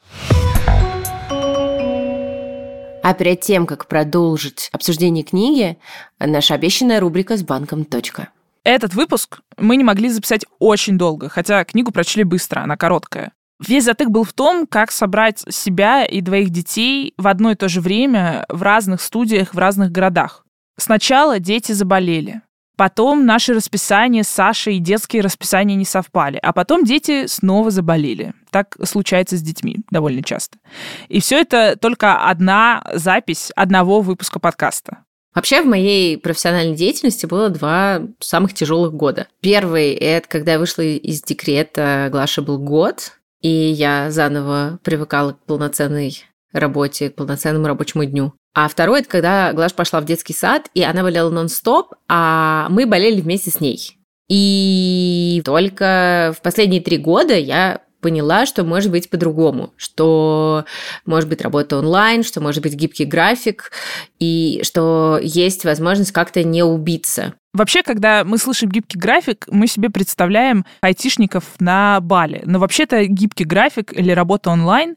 А 3.04 3.14
перед 3.14 3.40
тем, 3.40 3.66
как 3.66 3.88
продолжить 3.88 4.70
обсуждение 4.74 5.24
книги, 5.24 5.78
наша 6.20 6.56
обещанная 6.56 7.00
рубрика 7.00 7.38
с 7.38 7.44
банком 7.44 7.86
«Точка». 7.86 8.30
Этот 8.66 8.96
выпуск 8.96 9.40
мы 9.58 9.78
не 9.78 9.86
могли 9.86 10.10
записать 10.10 10.44
очень 10.60 10.98
долго, 10.98 11.30
хотя 11.30 11.64
книгу 11.64 11.94
прочли 11.94 12.26
быстро, 12.26 12.60
она 12.60 12.76
короткая. 12.76 13.32
Весь 13.66 13.86
затык 13.86 14.10
был 14.10 14.24
в 14.24 14.34
том, 14.34 14.68
как 14.68 14.92
собрать 14.92 15.44
себя 15.50 16.06
и 16.06 16.22
двоих 16.22 16.50
детей 16.52 17.14
в 17.18 17.28
одно 17.28 17.52
и 17.52 17.56
то 17.56 17.70
же 17.70 17.82
время 17.82 18.46
в 18.50 18.62
разных 18.62 19.02
студиях 19.02 19.54
в 19.54 19.58
разных 19.58 19.92
городах. 19.92 20.46
Сначала 20.78 21.40
дети 21.40 21.72
заболели. 21.72 22.42
Потом 22.78 23.26
наши 23.26 23.56
расписания 23.56 24.22
с 24.22 24.28
Сашей 24.28 24.76
и 24.76 24.80
детские 24.80 25.24
расписания 25.24 25.76
не 25.76 25.86
совпали. 25.86 26.38
А 26.44 26.54
потом 26.54 26.84
дети 26.84 27.26
снова 27.26 27.72
заболели. 27.72 28.36
Так 28.52 28.78
случается 28.84 29.36
с 29.36 29.42
детьми 29.42 29.78
довольно 29.90 30.22
часто. 30.22 30.60
И 31.08 31.20
все 31.20 31.40
это 31.40 31.76
только 31.82 32.30
одна 32.30 32.86
запись 32.94 33.52
одного 33.56 34.02
выпуска 34.02 34.40
подкаста. 34.40 35.00
Вообще 35.34 35.64
в 35.64 35.66
моей 35.66 36.20
профессиональной 36.20 36.76
деятельности 36.76 37.26
было 37.26 37.50
два 37.50 38.02
самых 38.20 38.54
тяжелых 38.54 38.94
года. 38.94 39.28
Первый– 39.40 39.94
это 39.96 40.28
когда 40.28 40.54
я 40.54 40.60
вышла 40.60 40.84
из 40.84 41.24
декрета, 41.24 42.10
Глаша 42.12 42.44
был 42.44 42.60
год, 42.60 43.18
и 43.42 43.50
я 43.50 44.12
заново 44.12 44.80
привыкала 44.84 45.34
к 45.34 45.46
полноценной 45.46 46.24
работе, 46.52 47.10
к 47.10 47.16
полноценному 47.16 47.68
рабочему 47.68 48.06
дню. 48.06 48.34
А 48.54 48.68
второй– 48.68 49.00
это 49.02 49.10
когда 49.10 49.54
Глаша 49.54 49.76
пошла 49.76 50.02
в 50.02 50.06
детский 50.06 50.34
сад, 50.34 50.70
и 50.74 50.82
она 50.82 51.04
болела 51.04 51.30
нон-стоп, 51.30 51.94
а 52.08 52.68
мы 52.70 52.86
болели 52.86 53.22
вместе 53.22 53.52
с 53.52 53.60
ней. 53.60 53.98
И 54.30 55.42
только 55.46 56.34
в 56.38 56.42
последние 56.42 56.82
три 56.82 56.98
года 56.98 57.36
я 57.38 57.82
поняла, 58.02 58.46
что 58.46 58.64
может 58.64 58.92
быть 58.92 59.10
по-другому, 59.10 59.74
что 59.78 60.66
может 61.06 61.30
быть 61.30 61.42
работа 61.42 61.78
онлайн, 61.78 62.24
что 62.24 62.42
может 62.42 62.64
быть 62.64 62.74
гибкий 62.74 63.06
график, 63.06 63.72
и 64.20 64.62
что 64.64 65.20
есть 65.22 65.66
возможность 65.66 66.12
как-то 66.12 66.44
не 66.44 66.64
убиться. 66.64 67.34
Вообще, 67.54 67.82
когда 67.82 68.24
мы 68.24 68.38
слышим 68.38 68.70
гибкий 68.70 69.00
график, 69.00 69.48
мы 69.50 69.68
себе 69.68 69.90
представляем 69.90 70.66
айтишников 70.82 71.44
на 71.60 72.00
Бали. 72.02 72.44
Но 72.46 72.60
вообще-то 72.60 73.06
гибкий 73.06 73.46
график 73.46 73.94
или 73.98 74.12
работа 74.12 74.52
онлайн 74.52 74.96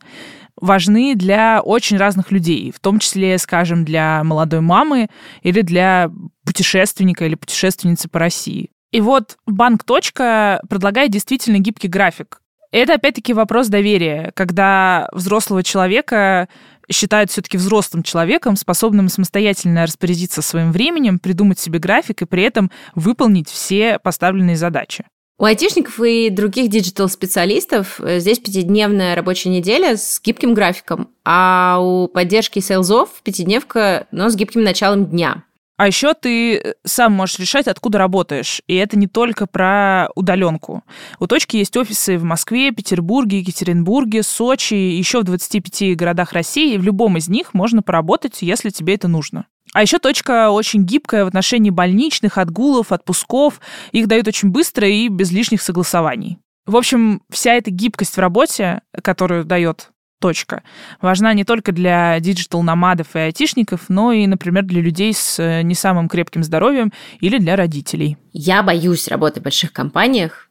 важны 0.56 1.14
для 1.14 1.62
очень 1.62 1.96
разных 1.96 2.30
людей, 2.30 2.72
в 2.74 2.80
том 2.80 2.98
числе, 2.98 3.38
скажем, 3.38 3.84
для 3.84 4.22
молодой 4.24 4.60
мамы 4.60 5.08
или 5.42 5.62
для 5.62 6.10
путешественника 6.44 7.24
или 7.24 7.34
путешественницы 7.34 8.08
по 8.08 8.18
России. 8.18 8.70
И 8.92 9.00
вот 9.00 9.38
банк 9.46 9.84
«Точка» 9.84 10.60
предлагает 10.68 11.12
действительно 11.12 11.58
гибкий 11.58 11.88
график. 11.88 12.39
Это 12.72 12.94
опять-таки 12.94 13.32
вопрос 13.32 13.68
доверия, 13.68 14.30
когда 14.34 15.08
взрослого 15.12 15.62
человека 15.62 16.48
считают 16.90 17.30
все-таки 17.30 17.56
взрослым 17.56 18.02
человеком, 18.02 18.56
способным 18.56 19.08
самостоятельно 19.08 19.84
распорядиться 19.84 20.42
своим 20.42 20.72
временем, 20.72 21.18
придумать 21.18 21.58
себе 21.58 21.78
график 21.78 22.22
и 22.22 22.26
при 22.26 22.42
этом 22.42 22.70
выполнить 22.94 23.48
все 23.48 23.98
поставленные 23.98 24.56
задачи. 24.56 25.04
У 25.38 25.44
айтишников 25.44 25.98
и 26.00 26.28
других 26.28 26.68
digital-специалистов 26.68 27.98
э, 27.98 28.20
здесь 28.20 28.38
пятидневная 28.38 29.14
рабочая 29.14 29.48
неделя 29.48 29.96
с 29.96 30.20
гибким 30.22 30.52
графиком, 30.52 31.08
а 31.24 31.78
у 31.80 32.08
поддержки 32.08 32.58
sales 32.58 32.94
ов 32.94 33.08
пятидневка, 33.22 34.06
но 34.10 34.28
с 34.28 34.36
гибким 34.36 34.62
началом 34.62 35.06
дня. 35.06 35.44
А 35.80 35.86
еще 35.86 36.12
ты 36.12 36.74
сам 36.84 37.14
можешь 37.14 37.38
решать, 37.38 37.66
откуда 37.66 37.96
работаешь. 37.96 38.60
И 38.66 38.74
это 38.74 38.98
не 38.98 39.06
только 39.06 39.46
про 39.46 40.10
удаленку. 40.14 40.84
У 41.18 41.26
точки 41.26 41.56
есть 41.56 41.74
офисы 41.74 42.18
в 42.18 42.22
Москве, 42.22 42.70
Петербурге, 42.70 43.38
Екатеринбурге, 43.38 44.22
Сочи, 44.22 44.74
еще 44.74 45.20
в 45.20 45.24
25 45.24 45.96
городах 45.96 46.34
России. 46.34 46.74
И 46.74 46.76
в 46.76 46.82
любом 46.82 47.16
из 47.16 47.30
них 47.30 47.54
можно 47.54 47.82
поработать, 47.82 48.42
если 48.42 48.68
тебе 48.68 48.96
это 48.96 49.08
нужно. 49.08 49.46
А 49.72 49.80
еще 49.80 49.98
точка 49.98 50.50
очень 50.50 50.84
гибкая 50.84 51.24
в 51.24 51.28
отношении 51.28 51.70
больничных, 51.70 52.36
отгулов, 52.36 52.92
отпусков. 52.92 53.58
Их 53.92 54.06
дают 54.06 54.28
очень 54.28 54.50
быстро 54.50 54.86
и 54.86 55.08
без 55.08 55.32
лишних 55.32 55.62
согласований. 55.62 56.36
В 56.66 56.76
общем, 56.76 57.22
вся 57.30 57.54
эта 57.54 57.70
гибкость 57.70 58.18
в 58.18 58.20
работе, 58.20 58.82
которую 59.02 59.46
дает 59.46 59.88
точка, 60.20 60.62
важна 61.00 61.34
не 61.34 61.44
только 61.44 61.72
для 61.72 62.20
digital 62.20 62.68
nomad 62.68 63.03
ов 63.03 63.16
и 63.16 63.18
айтишников, 63.18 63.88
но 63.88 64.12
и, 64.12 64.26
например, 64.26 64.62
для 64.64 64.80
людей 64.80 65.12
с 65.12 65.40
э, 65.40 65.62
не 65.62 65.74
самым 65.74 66.08
крепким 66.08 66.44
здоровьем 66.44 66.92
или 67.18 67.38
для 67.38 67.56
родителей. 67.56 68.16
Я 68.32 68.62
боюсь 68.62 69.08
работать 69.08 69.40
в 69.40 69.44
больших 69.44 69.72
компаниях, 69.72 70.48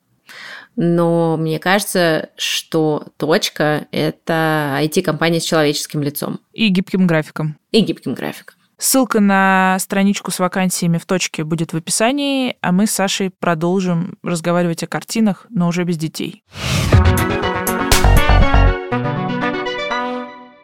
но 0.76 1.38
мне 1.38 1.60
кажется, 1.60 2.30
что 2.38 3.08
точка— 3.18 3.88
это 3.92 4.78
IT-компания 4.82 5.40
с 5.40 5.46
человеческим 5.46 6.02
лицом. 6.02 6.40
И 6.54 6.70
гибким 6.70 7.08
графиком. 7.08 7.58
И 7.72 7.82
гибким 7.82 8.14
графиком. 8.14 8.56
Ссылка 8.78 9.20
на 9.20 9.78
страничку 9.80 10.32
с 10.32 10.40
вакансиями 10.40 10.98
в 10.98 11.06
точке 11.06 11.44
будет 11.44 11.74
в 11.74 11.76
описании, 11.76 12.56
а 12.62 12.72
мы 12.72 12.88
с 12.88 12.92
Сашей 12.92 13.30
продолжим 13.30 14.18
разговаривать 14.24 14.84
о 14.84 14.88
картинах, 14.88 15.48
но 15.50 15.68
уже 15.68 15.84
без 15.84 15.98
детей. 15.98 16.44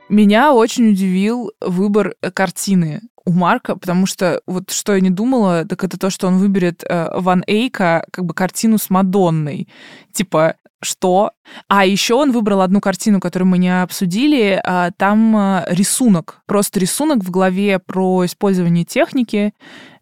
Меня 0.10 0.54
очень 0.54 0.92
удивил 0.92 1.52
выбор 1.62 2.16
картины 2.34 3.02
у 3.26 3.32
Марка, 3.32 3.76
потому 3.76 4.06
что 4.06 4.42
вот 4.46 4.70
что 4.70 4.94
я 4.94 5.02
не 5.02 5.10
думала, 5.10 5.66
так 5.66 5.84
это 5.84 5.98
то, 5.98 6.12
что 6.12 6.28
он 6.28 6.38
выберет 6.38 6.84
э, 6.84 7.10
Ван 7.16 7.44
Эйка 7.48 8.06
как 8.12 8.26
бы 8.26 8.36
картину 8.36 8.78
с 8.78 8.92
Мадонной. 8.92 9.68
Типа, 10.12 10.58
что? 10.86 11.32
А 11.68 11.86
еще 11.86 12.14
он 12.14 12.32
выбрал 12.32 12.62
одну 12.62 12.80
картину, 12.80 13.20
которую 13.20 13.50
мы 13.50 13.58
не 13.58 13.82
обсудили. 13.82 14.62
А, 14.64 14.92
там 14.92 15.36
э, 15.36 15.66
рисунок, 15.68 16.42
просто 16.46 16.80
рисунок 16.80 17.24
в 17.24 17.30
главе 17.30 17.80
про 17.80 18.26
использование 18.26 18.86
техники 18.86 19.54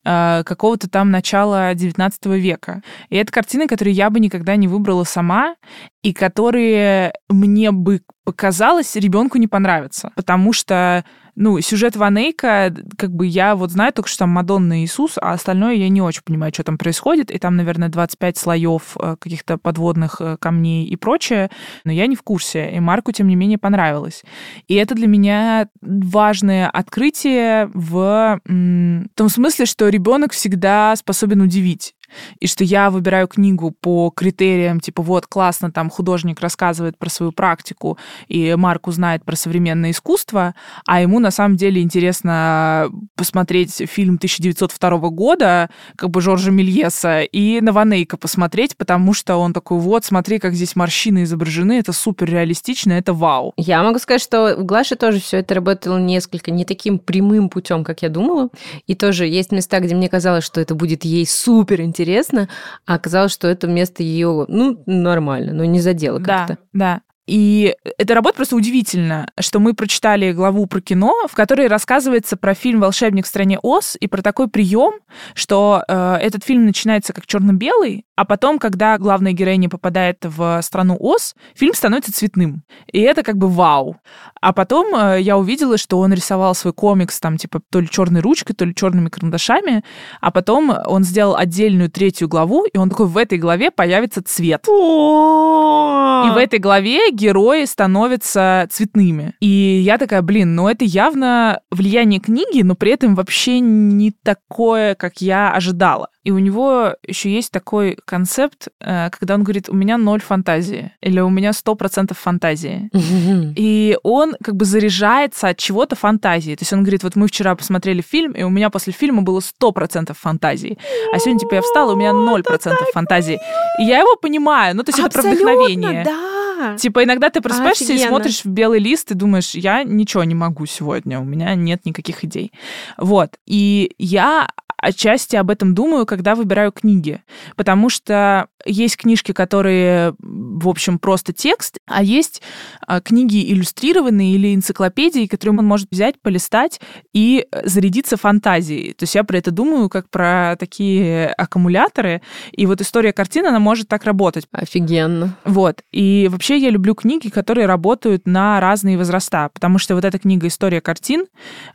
э, 0.05 0.43
какого-то 0.45 0.89
там 0.89 1.09
начала 1.09 1.73
19 1.73 2.25
века. 2.27 2.83
И 3.09 3.15
это 3.15 3.31
картины, 3.31 3.67
которые 3.67 3.95
я 3.95 4.09
бы 4.09 4.19
никогда 4.19 4.55
не 4.55 4.67
выбрала 4.67 5.03
сама, 5.03 5.55
и 6.03 6.13
которые 6.13 7.13
мне 7.29 7.71
бы 7.71 8.01
показалось 8.23 8.95
ребенку 8.95 9.37
не 9.37 9.47
понравятся, 9.47 10.11
потому 10.15 10.53
что 10.53 11.03
ну, 11.35 11.59
сюжет 11.61 11.95
Ванейка, 11.95 12.73
как 12.97 13.11
бы 13.11 13.25
я 13.25 13.55
вот 13.55 13.71
знаю 13.71 13.91
только, 13.93 14.09
что 14.09 14.19
там 14.19 14.29
Мадонна 14.29 14.81
и 14.81 14.85
Иисус, 14.85 15.13
а 15.19 15.33
остальное 15.33 15.73
я 15.73 15.89
не 15.89 16.01
очень 16.01 16.21
понимаю, 16.23 16.53
что 16.53 16.63
там 16.63 16.77
происходит, 16.77 17.31
и 17.31 17.39
там, 17.39 17.55
наверное, 17.55 17.89
25 17.89 18.37
слоев 18.37 18.95
э, 18.99 19.15
каких-то 19.19 19.57
подводных 19.57 20.17
э, 20.19 20.37
камней 20.39 20.85
и 20.85 20.95
прочее, 20.95 21.49
но 21.85 21.91
я 21.91 22.07
не 22.07 22.15
в 22.15 22.21
курсе, 22.21 22.69
и 22.71 22.79
Марку, 22.79 23.11
тем 23.11 23.27
не 23.27 23.35
менее, 23.35 23.57
понравилось. 23.57 24.23
И 24.67 24.75
это 24.75 24.93
для 24.93 25.07
меня 25.07 25.67
важное 25.81 26.69
открытие 26.69 27.69
в 27.73 28.39
том 28.45 29.29
смысле, 29.29 29.65
что 29.65 29.89
ребенок 29.89 30.33
всегда 30.33 30.95
способен 30.95 31.41
удивить 31.41 31.95
и 32.39 32.47
что 32.47 32.63
я 32.63 32.89
выбираю 32.89 33.27
книгу 33.27 33.71
по 33.71 34.11
критериям, 34.15 34.79
типа, 34.79 35.01
вот, 35.01 35.27
классно, 35.27 35.71
там 35.71 35.89
художник 35.89 36.39
рассказывает 36.39 36.97
про 36.97 37.09
свою 37.09 37.31
практику, 37.31 37.97
и 38.27 38.55
Марк 38.55 38.87
узнает 38.87 39.23
про 39.23 39.35
современное 39.35 39.91
искусство, 39.91 40.55
а 40.85 41.01
ему 41.01 41.19
на 41.19 41.31
самом 41.31 41.57
деле 41.57 41.81
интересно 41.81 42.89
посмотреть 43.15 43.83
фильм 43.87 44.15
1902 44.15 45.09
года, 45.09 45.69
как 45.95 46.09
бы 46.09 46.21
Жоржа 46.21 46.51
Мельеса, 46.51 47.21
и 47.21 47.61
на 47.61 47.71
Ванейка 47.71 48.17
посмотреть, 48.17 48.77
потому 48.77 49.13
что 49.13 49.37
он 49.37 49.53
такой, 49.53 49.79
вот, 49.79 50.05
смотри, 50.05 50.39
как 50.39 50.53
здесь 50.53 50.75
морщины 50.75 51.23
изображены, 51.23 51.79
это 51.79 51.93
супер 51.93 52.29
реалистично, 52.29 52.93
это 52.93 53.13
вау. 53.13 53.53
Я 53.57 53.83
могу 53.83 53.99
сказать, 53.99 54.21
что 54.21 54.55
у 54.55 54.63
Глаши 54.63 54.95
тоже 54.95 55.19
все 55.19 55.37
это 55.37 55.55
работало 55.55 55.97
несколько 55.97 56.51
не 56.51 56.65
таким 56.65 56.99
прямым 56.99 57.49
путем, 57.49 57.83
как 57.83 58.01
я 58.01 58.09
думала, 58.09 58.49
и 58.87 58.95
тоже 58.95 59.25
есть 59.25 59.51
места, 59.51 59.79
где 59.79 59.95
мне 59.95 60.09
казалось, 60.09 60.43
что 60.43 60.61
это 60.61 60.75
будет 60.75 61.05
ей 61.05 61.25
супер 61.25 61.81
интересно, 61.81 62.02
интересно, 62.03 62.49
а 62.85 62.95
оказалось, 62.95 63.31
что 63.31 63.47
это 63.47 63.67
место 63.67 64.03
ее, 64.03 64.45
ну, 64.47 64.81
нормально, 64.85 65.53
но 65.53 65.65
не 65.65 65.79
задело 65.79 66.19
как-то. 66.19 66.57
Да, 66.73 66.95
да. 66.95 67.01
И 67.25 67.73
эта 67.97 68.15
работа 68.15 68.35
просто 68.35 68.57
удивительна, 68.57 69.29
что 69.39 69.59
мы 69.59 69.73
прочитали 69.73 70.33
главу 70.33 70.65
про 70.65 70.81
кино, 70.81 71.13
в 71.29 71.35
которой 71.35 71.67
рассказывается 71.67 72.35
про 72.35 72.53
фильм 72.53 72.81
«Волшебник 72.81 73.25
в 73.25 73.29
стране 73.29 73.59
Оз» 73.61 73.95
и 73.97 74.07
про 74.07 74.21
такой 74.21 74.49
прием, 74.49 74.95
что 75.33 75.85
э, 75.87 76.15
этот 76.15 76.43
фильм 76.43 76.65
начинается 76.65 77.13
как 77.13 77.25
черно-белый, 77.25 78.05
а 78.15 78.25
потом, 78.25 78.59
когда 78.59 78.97
главная 78.99 79.31
героиня 79.31 79.69
попадает 79.69 80.19
в 80.21 80.61
страну 80.61 80.95
Оз, 80.99 81.35
фильм 81.55 81.73
становится 81.73 82.13
цветным. 82.13 82.63
И 82.91 82.99
это 82.99 83.23
как 83.23 83.37
бы 83.37 83.47
вау. 83.47 83.97
А 84.39 84.53
потом 84.53 84.95
э, 84.95 85.21
я 85.21 85.37
увидела, 85.37 85.77
что 85.77 85.99
он 85.99 86.13
рисовал 86.13 86.53
свой 86.53 86.73
комикс 86.73 87.19
там 87.19 87.37
типа 87.37 87.61
то 87.71 87.79
ли 87.79 87.89
черной 87.89 88.21
ручкой, 88.21 88.53
то 88.53 88.65
ли 88.65 88.75
черными 88.75 89.09
карандашами, 89.09 89.83
а 90.21 90.29
потом 90.31 90.71
он 90.85 91.03
сделал 91.03 91.35
отдельную 91.35 91.89
третью 91.89 92.27
главу, 92.27 92.65
и 92.65 92.77
он 92.77 92.89
такой, 92.89 93.07
в 93.07 93.17
этой 93.17 93.39
главе 93.39 93.71
появится 93.71 94.23
цвет. 94.23 94.67
И 94.67 96.29
в 96.29 96.37
этой 96.37 96.59
главе 96.59 97.11
герои 97.11 97.65
становятся 97.65 98.67
цветными. 98.69 99.33
И 99.39 99.47
я 99.47 99.97
такая, 99.97 100.21
блин, 100.21 100.53
ну 100.55 100.67
это 100.67 100.85
явно 100.85 101.61
влияние 101.71 102.19
книги, 102.19 102.61
но 102.61 102.75
при 102.75 102.91
этом 102.91 103.15
вообще 103.15 103.59
не 103.59 104.11
такое, 104.11 104.93
как 104.95 105.21
я 105.21 105.51
ожидала. 105.51 106.09
И 106.23 106.31
у 106.31 106.39
него 106.39 106.95
еще 107.05 107.29
есть 107.29 107.51
такой 107.51 107.97
концепт, 108.05 108.69
э, 108.79 109.09
когда 109.09 109.35
он 109.35 109.43
говорит, 109.43 109.67
у 109.69 109.73
меня 109.73 109.97
ноль 109.97 110.21
фантазии, 110.21 110.93
или 111.01 111.19
у 111.19 111.29
меня 111.29 111.51
сто 111.51 111.75
процентов 111.75 112.17
фантазии. 112.17 112.89
И 113.57 113.97
он 114.03 114.35
как 114.41 114.55
бы 114.55 114.65
заряжается 114.65 115.49
от 115.49 115.57
чего-то 115.57 115.95
фантазии. 115.95 116.55
То 116.55 116.61
есть 116.61 116.73
он 116.73 116.83
говорит, 116.83 117.03
вот 117.03 117.15
мы 117.15 117.27
вчера 117.27 117.55
посмотрели 117.55 118.01
фильм, 118.01 118.31
и 118.31 118.43
у 118.43 118.49
меня 118.49 118.69
после 118.69 118.93
фильма 118.93 119.21
было 119.21 119.41
сто 119.41 119.71
процентов 119.71 120.17
фантазии. 120.17 120.77
А 121.13 121.19
сегодня, 121.19 121.39
типа, 121.39 121.55
я 121.55 121.61
встала, 121.61 121.93
у 121.93 121.95
меня 121.95 122.13
ноль 122.13 122.43
процентов 122.43 122.89
фантазии. 122.93 123.39
И 123.79 123.83
я 123.83 123.99
его 123.99 124.15
понимаю. 124.15 124.75
Ну, 124.75 124.83
то 124.83 124.89
есть 124.89 124.99
это 124.99 125.09
про 125.09 125.21
вдохновение. 125.21 126.03
да. 126.05 126.77
Типа 126.77 127.03
иногда 127.03 127.29
ты 127.29 127.41
просыпаешься 127.41 127.93
и 127.93 127.97
смотришь 127.97 128.43
в 128.43 128.47
белый 128.47 128.79
лист 128.79 129.11
и 129.11 129.15
думаешь, 129.15 129.51
я 129.51 129.83
ничего 129.83 130.23
не 130.23 130.35
могу 130.35 130.65
сегодня, 130.65 131.19
у 131.19 131.23
меня 131.23 131.55
нет 131.55 131.85
никаких 131.85 132.23
идей. 132.23 132.51
Вот. 132.97 133.31
И 133.45 133.93
я 133.97 134.47
отчасти 134.83 135.35
об 135.35 135.49
этом 135.49 135.73
думаю, 135.73 136.05
когда 136.05 136.35
выбираю 136.35 136.71
книги. 136.71 137.21
Потому 137.55 137.89
что 137.89 138.47
есть 138.65 138.97
книжки, 138.97 139.31
которые, 139.31 140.13
в 140.19 140.67
общем, 140.67 140.99
просто 140.99 141.33
текст, 141.33 141.77
а 141.85 142.03
есть 142.03 142.41
а, 142.85 143.01
книги 143.01 143.51
иллюстрированные 143.51 144.33
или 144.35 144.53
энциклопедии, 144.53 145.27
которые 145.27 145.57
он 145.57 145.65
может 145.65 145.87
взять, 145.91 146.19
полистать 146.21 146.81
и 147.13 147.47
зарядиться 147.63 148.17
фантазией. 148.17 148.93
То 148.93 149.03
есть 149.03 149.15
я 149.15 149.23
про 149.23 149.37
это 149.37 149.51
думаю 149.51 149.89
как 149.89 150.09
про 150.09 150.55
такие 150.59 151.27
аккумуляторы. 151.27 152.21
И 152.51 152.65
вот 152.65 152.81
история 152.81 153.13
картины, 153.13 153.47
она 153.47 153.59
может 153.59 153.87
так 153.87 154.03
работать. 154.03 154.47
Офигенно. 154.51 155.37
Вот. 155.45 155.81
И 155.91 156.27
вообще 156.29 156.57
я 156.57 156.69
люблю 156.69 156.95
книги, 156.95 157.29
которые 157.29 157.67
работают 157.67 158.25
на 158.25 158.59
разные 158.59 158.97
возраста, 158.97 159.49
потому 159.53 159.77
что 159.77 159.95
вот 159.95 160.05
эта 160.05 160.19
книга 160.19 160.47
«История 160.47 160.81
картин» 160.81 161.25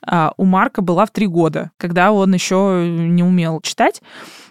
а, 0.07 0.33
у 0.37 0.45
Марка 0.45 0.83
была 0.83 1.07
в 1.07 1.11
три 1.11 1.27
года, 1.27 1.71
когда 1.77 2.13
он 2.13 2.35
еще 2.35 2.98
не 3.07 3.23
умел 3.23 3.61
читать. 3.61 4.03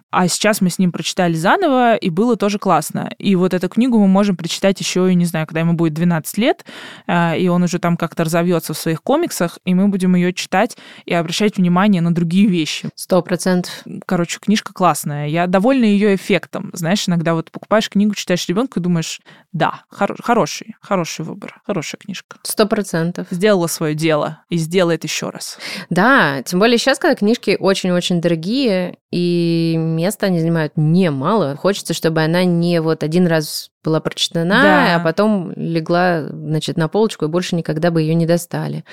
А 0.10 0.28
сейчас 0.30 0.62
мы 0.62 0.70
с 0.70 0.80
ним 0.80 0.94
прочитали 0.94 1.34
заново, 1.34 1.96
и 1.96 2.10
было 2.10 2.38
тоже 2.38 2.60
классно. 2.60 3.12
И 3.18 3.36
вот 3.36 3.54
эту 3.54 3.68
книгу 3.68 4.00
мы 4.00 4.08
можем 4.08 4.38
прочитать 4.38 4.80
еще, 4.80 5.14
не 5.14 5.26
знаю, 5.26 5.46
когда 5.48 5.60
ему 5.60 5.74
будет 5.74 5.94
12 5.94 6.38
лет, 6.38 6.66
э, 7.08 7.38
и 7.38 7.50
он 7.50 7.64
уже 7.64 7.78
там 7.78 7.98
как-то 7.98 8.24
разовьется 8.24 8.74
в 8.74 8.78
своих 8.78 9.04
комиксах, 9.04 9.60
и 9.66 9.74
мы 9.74 9.90
будем 9.90 10.16
ее 10.16 10.34
читать 10.34 10.78
и 11.06 11.14
обращать 11.14 11.58
внимание 11.58 12.02
на 12.02 12.16
другие 12.16 12.48
вещи. 12.48 12.90
Сто 12.96 13.22
процентов. 13.22 13.84
Короче, 14.06 14.40
книжка 14.40 14.74
классная. 14.74 15.28
Я 15.28 15.46
довольна 15.46 15.84
ее 15.84 16.16
эффектом. 16.16 16.70
Знаешь, 16.74 17.08
иногда 17.10 17.34
вот 17.34 17.52
покупаешь 17.52 17.90
книгу, 17.90 18.16
читаешь 18.16 18.48
ребенка 18.48 18.80
и 18.80 18.84
думаешь, 18.84 19.20
да, 19.58 19.82
хор- 19.90 20.22
хороший, 20.22 20.76
хороший 20.82 21.26
выбор, 21.26 21.60
хорошая 21.66 21.98
книжка. 21.98 22.38
Сто 22.44 22.68
процентов. 22.68 23.26
Сделала 23.32 23.66
свое 23.66 23.96
дело 23.96 24.44
и 24.50 24.58
сделает 24.58 25.04
еще 25.04 25.32
раз. 25.32 25.58
Да, 25.90 26.44
тем 26.44 26.60
более 26.60 26.78
сейчас, 26.78 27.00
когда 27.00 27.16
книжки 27.16 27.58
очень-очень 27.60 28.22
дорогие, 28.22 28.98
и 29.12 29.74
места 29.76 30.28
они 30.28 30.40
занимают 30.40 30.74
немало. 30.76 31.56
Хочется, 31.56 31.96
чтобы 31.96 32.22
она 32.22 32.44
не 32.44 32.80
вот 32.82 33.02
один 33.02 33.26
раз 33.26 33.72
была 33.84 34.00
прочитана, 34.00 34.62
да. 34.62 34.96
а 34.96 35.00
потом 35.00 35.54
легла, 35.56 36.28
значит, 36.30 36.78
на 36.78 36.88
полочку, 36.88 37.26
и 37.26 37.30
больше 37.30 37.56
никогда 37.56 37.90
бы 37.90 38.02
ее 38.02 38.14
не 38.14 38.28
достали. 38.28 38.86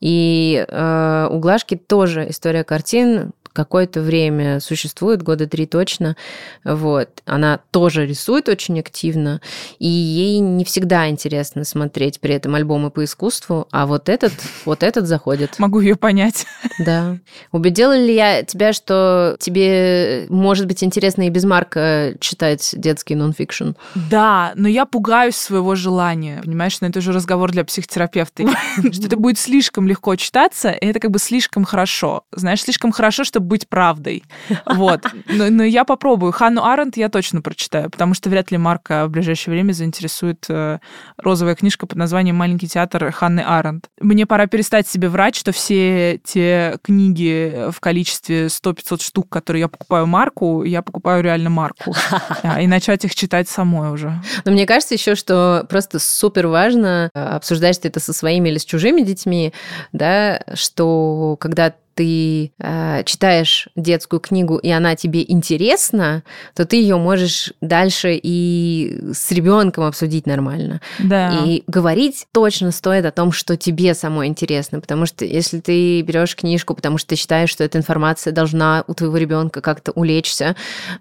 И 0.00 0.66
э, 0.66 1.28
у 1.30 1.38
Глашки 1.38 1.76
тоже 1.76 2.28
история 2.28 2.64
картин 2.64 3.32
какое-то 3.52 4.00
время 4.00 4.60
существует, 4.60 5.22
года 5.22 5.46
три 5.46 5.66
точно. 5.66 6.16
Вот. 6.64 7.08
Она 7.24 7.60
тоже 7.70 8.06
рисует 8.06 8.48
очень 8.48 8.78
активно, 8.80 9.40
и 9.78 9.88
ей 9.88 10.38
не 10.40 10.64
всегда 10.64 11.08
интересно 11.08 11.64
смотреть 11.64 12.20
при 12.20 12.34
этом 12.34 12.54
альбомы 12.54 12.90
по 12.90 13.04
искусству, 13.04 13.68
а 13.70 13.86
вот 13.86 14.08
этот, 14.08 14.32
вот 14.64 14.82
этот 14.82 15.06
заходит. 15.06 15.58
Могу 15.58 15.80
ее 15.80 15.96
понять. 15.96 16.46
Да. 16.78 17.18
Убедила 17.52 17.96
ли 17.96 18.14
я 18.14 18.42
тебя, 18.42 18.72
что 18.72 19.36
тебе 19.40 20.26
может 20.28 20.66
быть 20.66 20.84
интересно 20.84 21.22
и 21.22 21.30
без 21.30 21.44
Марка 21.44 22.14
читать 22.20 22.74
детский 22.76 23.14
нонфикшн? 23.14 23.70
Да, 24.10 24.52
но 24.54 24.68
я 24.68 24.86
пугаюсь 24.86 25.36
своего 25.36 25.74
желания. 25.74 26.40
Понимаешь, 26.42 26.80
но 26.80 26.88
это 26.88 26.98
уже 27.00 27.12
разговор 27.12 27.50
для 27.52 27.64
психотерапевта. 27.64 28.44
Что 28.92 29.06
это 29.06 29.16
будет 29.16 29.38
слишком 29.38 29.88
легко 29.88 30.16
читаться, 30.16 30.70
и 30.70 30.86
это 30.86 31.00
как 31.00 31.10
бы 31.10 31.18
слишком 31.18 31.64
хорошо. 31.64 32.24
Знаешь, 32.32 32.62
слишком 32.62 32.92
хорошо, 32.92 33.24
чтобы 33.24 33.46
быть 33.48 33.68
правдой. 33.68 34.22
Вот. 34.66 35.00
Но, 35.26 35.50
но 35.50 35.64
я 35.64 35.84
попробую. 35.84 36.30
Ханну 36.32 36.62
Аренд 36.64 36.96
я 36.96 37.08
точно 37.08 37.40
прочитаю, 37.40 37.90
потому 37.90 38.14
что 38.14 38.28
вряд 38.28 38.50
ли 38.50 38.58
Марка 38.58 39.06
в 39.06 39.10
ближайшее 39.10 39.52
время 39.52 39.72
заинтересует 39.72 40.44
э, 40.48 40.78
розовая 41.16 41.54
книжка 41.54 41.86
под 41.86 41.96
названием 41.96 42.36
«Маленький 42.36 42.68
театр» 42.68 43.10
Ханны 43.10 43.40
Аренд. 43.40 43.86
Мне 44.00 44.26
пора 44.26 44.46
перестать 44.46 44.86
себе 44.86 45.08
врать, 45.08 45.34
что 45.34 45.52
все 45.52 46.20
те 46.22 46.78
книги 46.82 47.70
в 47.70 47.80
количестве 47.80 48.46
100-500 48.46 49.02
штук, 49.02 49.28
которые 49.28 49.62
я 49.62 49.68
покупаю 49.68 50.06
Марку, 50.06 50.64
я 50.64 50.82
покупаю 50.82 51.22
реально 51.22 51.50
Марку. 51.50 51.94
И 52.60 52.66
начать 52.66 53.04
их 53.04 53.14
читать 53.14 53.48
самой 53.48 53.90
уже. 53.90 54.12
Но 54.44 54.52
мне 54.52 54.66
кажется 54.66 54.94
еще, 54.94 55.14
что 55.14 55.66
просто 55.68 55.98
супер 55.98 56.46
важно, 56.46 57.10
э, 57.14 57.20
обсуждаешь 57.20 57.78
ты 57.78 57.88
это 57.88 58.00
со 58.00 58.12
своими 58.12 58.48
или 58.48 58.58
с 58.58 58.64
чужими 58.64 59.00
детьми, 59.00 59.52
да, 59.92 60.42
что 60.54 61.36
когда 61.40 61.74
ты 61.98 62.52
э, 62.60 63.02
читаешь 63.04 63.68
детскую 63.74 64.20
книгу, 64.20 64.56
и 64.58 64.70
она 64.70 64.94
тебе 64.94 65.24
интересна, 65.26 66.22
то 66.54 66.64
ты 66.64 66.76
ее 66.76 66.96
можешь 66.96 67.52
дальше 67.60 68.16
и 68.22 69.00
с 69.12 69.32
ребенком 69.32 69.82
обсудить 69.82 70.24
нормально. 70.24 70.80
Да. 71.00 71.40
И 71.44 71.64
говорить 71.66 72.28
точно 72.30 72.70
стоит 72.70 73.04
о 73.04 73.10
том, 73.10 73.32
что 73.32 73.56
тебе 73.56 73.94
самой 73.94 74.28
интересно. 74.28 74.78
Потому 74.78 75.06
что 75.06 75.24
если 75.24 75.58
ты 75.58 76.00
берешь 76.02 76.36
книжку, 76.36 76.74
потому 76.74 76.98
что 76.98 77.08
ты 77.08 77.16
считаешь, 77.16 77.50
что 77.50 77.64
эта 77.64 77.78
информация 77.78 78.32
должна 78.32 78.84
у 78.86 78.94
твоего 78.94 79.16
ребенка 79.16 79.60
как-то 79.60 79.90
улечься, 79.90 80.54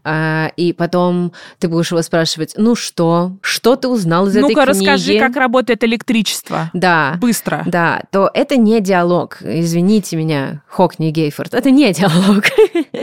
э, 0.03 0.47
и 0.57 0.73
потом 0.73 1.31
ты 1.60 1.67
будешь 1.67 1.91
его 1.91 2.01
спрашивать: 2.01 2.55
ну 2.57 2.73
что, 2.73 3.33
что 3.41 3.75
ты 3.75 3.88
узнал 3.88 4.25
из 4.25 4.33
ну 4.33 4.39
этой 4.39 4.55
книги? 4.55 4.60
Ну-ка, 4.60 4.71
расскажи, 4.71 5.19
как 5.19 5.36
работает 5.36 5.83
электричество. 5.83 6.71
Да. 6.73 7.19
Быстро. 7.21 7.62
Да, 7.67 8.01
то 8.10 8.31
это 8.33 8.57
не 8.57 8.81
диалог. 8.81 9.38
Извините 9.43 10.15
меня, 10.15 10.63
Хо 10.67 10.87
Хокни 10.88 11.12
Гейфорд. 11.12 11.54
Это 11.54 11.69
не 11.69 11.91
диалог. 11.91 12.45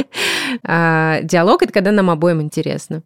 а, 0.66 1.20
диалог— 1.20 1.62
это 1.64 1.70
когда 1.72 1.92
нам 1.92 2.08
обоим 2.08 2.40
интересно. 2.40 3.02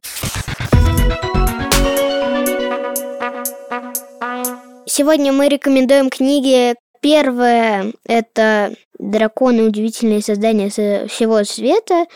Сегодня 4.87 5.33
мы 5.33 5.49
рекомендуем 5.49 6.11
книги. 6.11 6.77
Первое– 7.01 7.93
это 8.07 8.75
«Драконы. 8.99 9.63
Удивительные 9.63 10.23
создания 10.23 10.69
всего 10.71 11.45
света». 11.45 12.07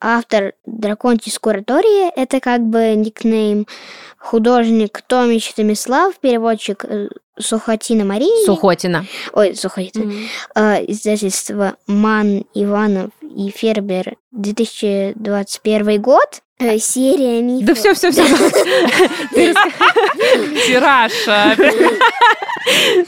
Автор 0.00 0.54
Драконтис 0.66 1.38
Куратория– 1.38 2.10
это 2.16 2.40
как 2.40 2.62
бы 2.62 2.94
никнейм. 2.94 3.66
Художник 4.18 5.02
Томич 5.06 5.52
Томислав, 5.52 6.18
переводчик 6.18 6.84
э, 6.86 7.08
Сухотина 7.38 8.04
Мария. 8.04 8.46
Сухотина. 8.46 9.04
Ой, 9.32 9.54
Сухотина. 9.54 10.12
Mm-hmm. 10.56 10.84
Издательство 10.88 11.76
Ман 11.86 12.44
Иванов 12.54 13.10
и 13.20 13.50
Фербер 13.50 14.16
2021 14.32 16.00
год. 16.00 16.40
Э, 16.58 16.78
серия 16.78 17.42
мифов. 17.42 17.66
Да 17.66 17.74
все, 17.74 17.94
все, 17.94 18.12
все. 18.12 18.24
Тираж. 20.66 21.12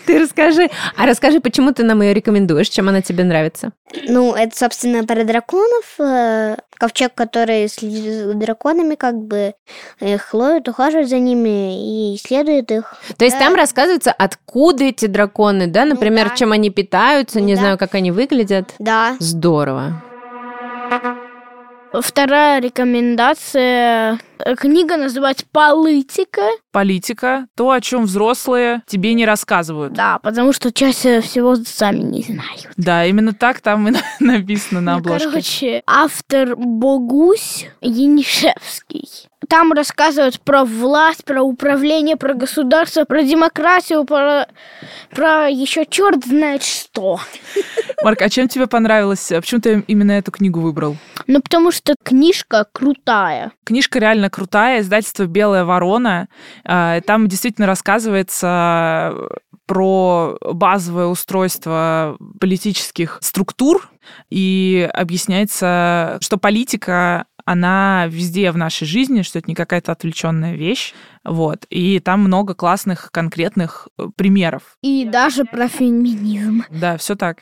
Ты 0.06 0.20
расскажи. 0.20 0.70
А 0.96 1.06
расскажи, 1.06 1.40
почему 1.40 1.72
ты 1.72 1.82
нам 1.82 2.02
ее 2.02 2.14
рекомендуешь, 2.14 2.68
чем 2.68 2.88
она 2.88 3.02
тебе 3.02 3.24
нравится? 3.24 3.72
Ну, 4.08 4.34
это, 4.34 4.56
собственно, 4.56 5.04
про 5.04 5.24
драконов. 5.24 5.94
Э, 5.98 6.56
ковчег, 6.78 7.14
который 7.14 7.68
следит 7.68 8.04
за 8.04 8.34
драконами, 8.34 8.94
как 8.94 9.16
бы 9.16 9.54
их 10.00 10.32
ловит, 10.34 10.68
ухаживает 10.68 11.08
за 11.08 11.18
ними 11.18 12.12
и 12.12 12.16
исследует 12.16 12.70
их. 12.70 12.94
То 13.16 13.24
есть 13.24 13.38
там 13.38 13.54
рассказывается, 13.54 14.12
откуда 14.12 14.84
эти 14.84 15.06
драконы, 15.06 15.66
да? 15.66 15.84
Например, 15.84 16.24
ну, 16.24 16.30
да. 16.30 16.36
чем 16.36 16.52
они 16.52 16.70
питаются, 16.70 17.40
ну, 17.40 17.46
не 17.46 17.54
да. 17.54 17.60
знаю, 17.60 17.78
как 17.78 17.94
они 17.94 18.10
выглядят. 18.10 18.74
Да. 18.78 19.16
Здорово. 19.18 20.02
Вторая 21.92 22.60
рекомендация. 22.60 24.18
Книга 24.58 24.96
называется 24.96 25.46
«Политика». 25.50 26.42
Политика. 26.76 27.46
То, 27.54 27.70
о 27.70 27.80
чем 27.80 28.04
взрослые 28.04 28.82
тебе 28.86 29.14
не 29.14 29.24
рассказывают. 29.24 29.94
Да, 29.94 30.18
потому 30.18 30.52
что 30.52 30.70
чаще 30.70 31.22
всего 31.22 31.54
сами 31.56 32.00
не 32.00 32.20
знают. 32.20 32.68
Да, 32.76 33.06
именно 33.06 33.32
так 33.32 33.62
там 33.62 33.88
и 33.88 33.94
написано 34.20 34.82
на 34.82 34.92
ну, 34.92 34.98
обложке. 34.98 35.26
Короче, 35.26 35.82
автор 35.86 36.54
Богусь 36.54 37.64
Янишевский. 37.80 39.08
Там 39.48 39.72
рассказывают 39.72 40.40
про 40.40 40.64
власть, 40.64 41.24
про 41.24 41.42
управление, 41.42 42.16
про 42.16 42.34
государство, 42.34 43.04
про 43.04 43.22
демократию, 43.22 44.04
про, 44.04 44.46
про 45.10 45.48
еще 45.48 45.86
черт 45.86 46.24
знает 46.24 46.62
что. 46.62 47.20
Марк, 48.02 48.22
а 48.22 48.28
чем 48.28 48.48
тебе 48.48 48.66
понравилось? 48.66 49.30
А 49.32 49.40
почему 49.40 49.60
ты 49.60 49.84
именно 49.86 50.12
эту 50.12 50.32
книгу 50.32 50.60
выбрал? 50.60 50.96
Ну, 51.26 51.40
потому 51.40 51.70
что 51.70 51.94
книжка 52.02 52.66
крутая. 52.72 53.52
Книжка 53.64 53.98
реально 53.98 54.30
крутая, 54.30 54.80
издательство 54.80 55.26
«Белая 55.26 55.64
ворона». 55.64 56.28
А, 56.66 57.00
там 57.02 57.28
действительно 57.28 57.66
рассказывается 57.66 59.14
про 59.66 60.38
базовое 60.40 61.06
устройство 61.06 62.16
политических 62.40 63.18
структур 63.20 63.88
и 64.30 64.88
объясняется, 64.92 66.18
что 66.20 66.38
политика 66.38 67.26
она 67.44 68.06
везде 68.08 68.50
в 68.50 68.56
нашей 68.56 68.86
жизни, 68.86 69.22
что 69.22 69.38
это 69.38 69.48
не 69.48 69.54
какая-то 69.54 69.92
отвлеченная 69.92 70.56
вещь. 70.56 70.94
Вот. 71.24 71.64
И 71.70 72.00
там 72.00 72.20
много 72.20 72.54
классных 72.54 73.10
конкретных 73.12 73.88
э, 73.98 74.08
примеров. 74.16 74.76
И 74.82 75.04
даже 75.04 75.44
про 75.44 75.68
феминизм. 75.68 76.64
Да, 76.70 76.96
все 76.96 77.14
так. 77.14 77.38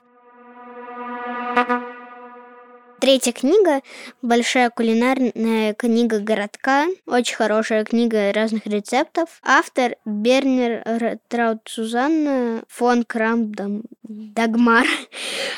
Третья 3.05 3.33
книга– 3.33 3.83
большая 4.23 4.71
кулинарная 4.71 5.75
книга 5.75 6.21
городка. 6.21 6.87
Очень 7.05 7.37
хорошая 7.37 7.85
книга 7.85 8.33
разных 8.33 8.65
рецептов. 8.67 9.29
Автор 9.43 9.97
Бернер 10.07 11.19
Траут 11.29 11.61
Сузанна 11.67 12.63
фон 12.67 13.05
Крамдам 13.05 13.83
Дагмар. 14.05 14.87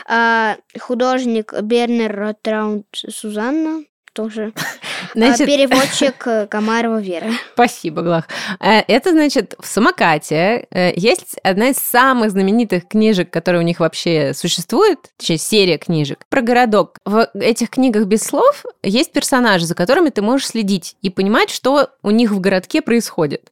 А, 0.08 0.56
художник 0.76 1.52
Бернер 1.62 2.34
Траут 2.42 2.86
Сузанна 2.92 3.84
тоже. 4.16 4.52
Значит... 5.14 5.42
А 5.42 5.46
переводчик 5.46 6.26
э, 6.26 6.46
Комарова 6.50 7.00
Вера. 7.00 7.30
Спасибо, 7.52 8.02
Глах. 8.02 8.28
Э, 8.58 8.80
это 8.88 9.12
значит, 9.12 9.54
в 9.60 9.66
«Самокате» 9.66 10.66
э, 10.70 10.92
есть 10.96 11.36
одна 11.44 11.68
из 11.68 11.76
самых 11.76 12.30
знаменитых 12.30 12.88
книжек, 12.88 13.30
которые 13.30 13.60
у 13.60 13.64
них 13.64 13.78
вообще 13.78 14.32
существует, 14.34 14.98
точнее, 15.18 15.38
серия 15.38 15.78
книжек, 15.78 16.24
про 16.28 16.40
городок. 16.40 16.96
В 17.04 17.28
этих 17.34 17.70
книгах 17.70 18.06
без 18.06 18.22
слов 18.22 18.64
есть 18.82 19.12
персонажи, 19.12 19.66
за 19.66 19.74
которыми 19.74 20.08
ты 20.08 20.22
можешь 20.22 20.48
следить 20.48 20.96
и 21.02 21.10
понимать, 21.10 21.50
что 21.50 21.90
у 22.02 22.10
них 22.10 22.30
в 22.30 22.40
городке 22.40 22.80
происходит. 22.80 23.50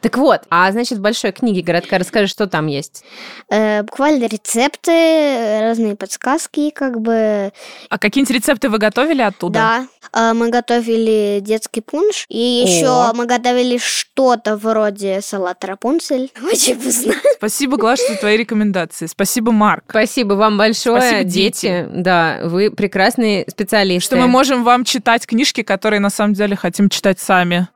Так 0.00 0.16
вот, 0.16 0.42
а 0.50 0.70
значит, 0.72 0.98
в 0.98 1.00
большой 1.00 1.32
книге 1.32 1.62
городка 1.62 1.98
расскажи, 1.98 2.26
что 2.26 2.46
там 2.46 2.66
есть? 2.66 3.04
Э, 3.50 3.82
буквально 3.82 4.26
рецепты, 4.26 5.60
разные 5.60 5.96
подсказки, 5.96 6.70
как 6.70 7.00
бы. 7.00 7.52
А 7.88 7.98
какие-нибудь 7.98 8.34
рецепты 8.34 8.68
вы 8.68 8.78
готовили 8.78 9.22
оттуда? 9.22 9.86
Да, 10.12 10.30
э, 10.30 10.34
мы 10.34 10.50
готовили 10.50 11.38
детский 11.40 11.80
пунш, 11.80 12.26
и 12.28 12.38
еще 12.66 13.12
мы 13.14 13.26
готовили 13.26 13.78
что-то 13.78 14.56
вроде 14.56 15.20
салата 15.20 15.66
Рапунцель. 15.68 16.30
Очень 16.42 16.78
вкусно. 16.78 17.14
Спасибо, 17.36 17.76
Глаш, 17.76 18.00
за 18.00 18.16
твои 18.16 18.36
рекомендации. 18.36 19.06
Спасибо, 19.06 19.52
Марк. 19.52 19.84
Спасибо 19.88 20.34
вам 20.34 20.58
большое, 20.58 21.00
Спасибо, 21.00 21.24
дети. 21.24 21.66
дети. 21.66 21.88
Да, 21.92 22.40
вы 22.44 22.70
прекрасные 22.70 23.46
специалисты. 23.48 24.06
Что 24.06 24.16
мы 24.16 24.26
можем 24.26 24.64
вам 24.64 24.84
читать 24.84 25.26
книжки, 25.26 25.62
которые 25.62 26.00
на 26.00 26.10
самом 26.10 26.34
деле 26.34 26.56
хотим 26.56 26.88
читать 26.88 27.20
сами. 27.20 27.68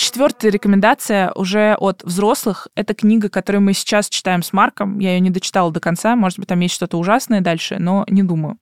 Четвертая 0.00 0.50
рекомендация 0.50 1.30
уже 1.34 1.76
от 1.78 2.02
взрослых. 2.04 2.68
Это 2.74 2.94
книга, 2.94 3.28
которую 3.28 3.60
мы 3.60 3.74
сейчас 3.74 4.08
читаем 4.08 4.42
с 4.42 4.54
Марком. 4.54 4.98
Я 4.98 5.10
ее 5.10 5.20
не 5.20 5.28
дочитала 5.28 5.70
до 5.70 5.78
конца. 5.78 6.16
Может 6.16 6.38
быть, 6.38 6.48
там 6.48 6.58
есть 6.60 6.74
что-то 6.74 6.96
ужасное 6.96 7.42
дальше, 7.42 7.76
но 7.78 8.06
не 8.08 8.22
думаю. 8.22 8.56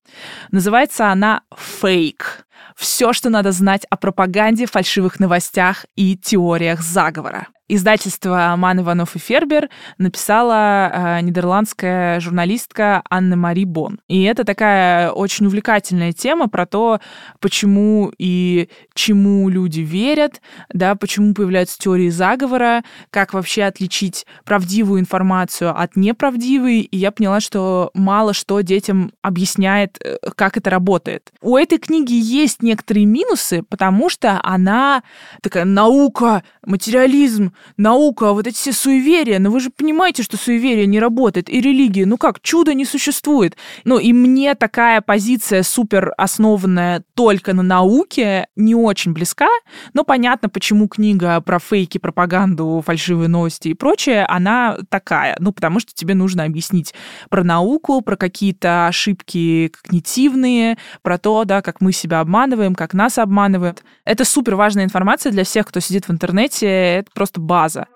Называется 0.50 1.12
она 1.12 1.42
«Фейк». 1.56 2.44
Все, 2.74 3.12
что 3.12 3.30
надо 3.30 3.52
знать 3.52 3.86
о 3.88 3.96
пропаганде, 3.96 4.66
фальшивых 4.66 5.20
новостях 5.20 5.86
и 5.94 6.16
теориях 6.16 6.80
заговора 6.82 7.46
издательство 7.68 8.54
«Ман 8.56 8.80
Иванов 8.80 9.14
и 9.14 9.18
Фербер» 9.18 9.68
написала 9.98 10.90
э, 10.92 11.20
нидерландская 11.20 12.18
журналистка 12.20 13.02
Анна 13.08 13.36
Мари 13.36 13.64
Бон. 13.64 14.00
И 14.08 14.22
это 14.22 14.44
такая 14.44 15.10
очень 15.12 15.46
увлекательная 15.46 16.12
тема 16.12 16.48
про 16.48 16.66
то, 16.66 17.00
почему 17.40 18.12
и 18.18 18.68
чему 18.94 19.48
люди 19.48 19.80
верят, 19.80 20.40
да, 20.72 20.94
почему 20.94 21.34
появляются 21.34 21.78
теории 21.78 22.08
заговора, 22.08 22.82
как 23.10 23.34
вообще 23.34 23.64
отличить 23.64 24.26
правдивую 24.44 25.00
информацию 25.00 25.78
от 25.78 25.96
неправдивой. 25.96 26.80
И 26.80 26.96
я 26.96 27.12
поняла, 27.12 27.40
что 27.40 27.90
мало 27.94 28.32
что 28.32 28.60
детям 28.60 29.12
объясняет, 29.22 29.98
э, 30.02 30.16
как 30.34 30.56
это 30.56 30.70
работает. 30.70 31.30
У 31.42 31.56
этой 31.56 31.78
книги 31.78 32.14
есть 32.14 32.62
некоторые 32.62 33.06
минусы, 33.06 33.62
потому 33.62 34.08
что 34.08 34.40
она 34.42 35.02
такая 35.42 35.64
наука, 35.64 36.42
материализм, 36.64 37.52
наука, 37.76 38.32
вот 38.32 38.46
эти 38.46 38.56
все 38.56 38.72
суеверия, 38.72 39.38
но 39.38 39.50
вы 39.50 39.60
же 39.60 39.70
понимаете, 39.70 40.22
что 40.22 40.36
суеверие 40.36 40.86
не 40.86 41.00
работает, 41.00 41.48
и 41.48 41.60
религия, 41.60 42.06
ну 42.06 42.16
как, 42.16 42.40
чудо 42.40 42.74
не 42.74 42.84
существует. 42.84 43.56
Ну 43.84 43.98
и 43.98 44.12
мне 44.12 44.54
такая 44.54 45.00
позиция 45.00 45.62
супер 45.62 46.12
основанная 46.16 47.02
только 47.14 47.52
на 47.54 47.62
науке 47.62 48.48
не 48.56 48.74
очень 48.74 49.12
близка, 49.12 49.48
но 49.94 50.04
понятно, 50.04 50.48
почему 50.48 50.88
книга 50.88 51.40
про 51.40 51.58
фейки, 51.58 51.98
пропаганду, 51.98 52.82
фальшивые 52.84 53.28
новости 53.28 53.68
и 53.68 53.74
прочее, 53.74 54.24
она 54.24 54.78
такая. 54.88 55.36
Ну, 55.38 55.52
потому 55.52 55.80
что 55.80 55.92
тебе 55.94 56.14
нужно 56.14 56.44
объяснить 56.44 56.94
про 57.30 57.44
науку, 57.44 58.00
про 58.00 58.16
какие-то 58.16 58.86
ошибки 58.86 59.72
когнитивные, 59.82 60.78
про 61.02 61.18
то, 61.18 61.44
да, 61.44 61.62
как 61.62 61.80
мы 61.80 61.92
себя 61.92 62.20
обманываем, 62.20 62.74
как 62.74 62.94
нас 62.94 63.18
обманывают. 63.18 63.82
Это 64.04 64.24
супер 64.24 64.54
важная 64.54 64.84
информация 64.84 65.32
для 65.32 65.44
всех, 65.44 65.66
кто 65.66 65.80
сидит 65.80 66.08
в 66.08 66.12
интернете, 66.12 66.66
это 66.66 67.10
просто 67.12 67.40
база. 67.48 67.86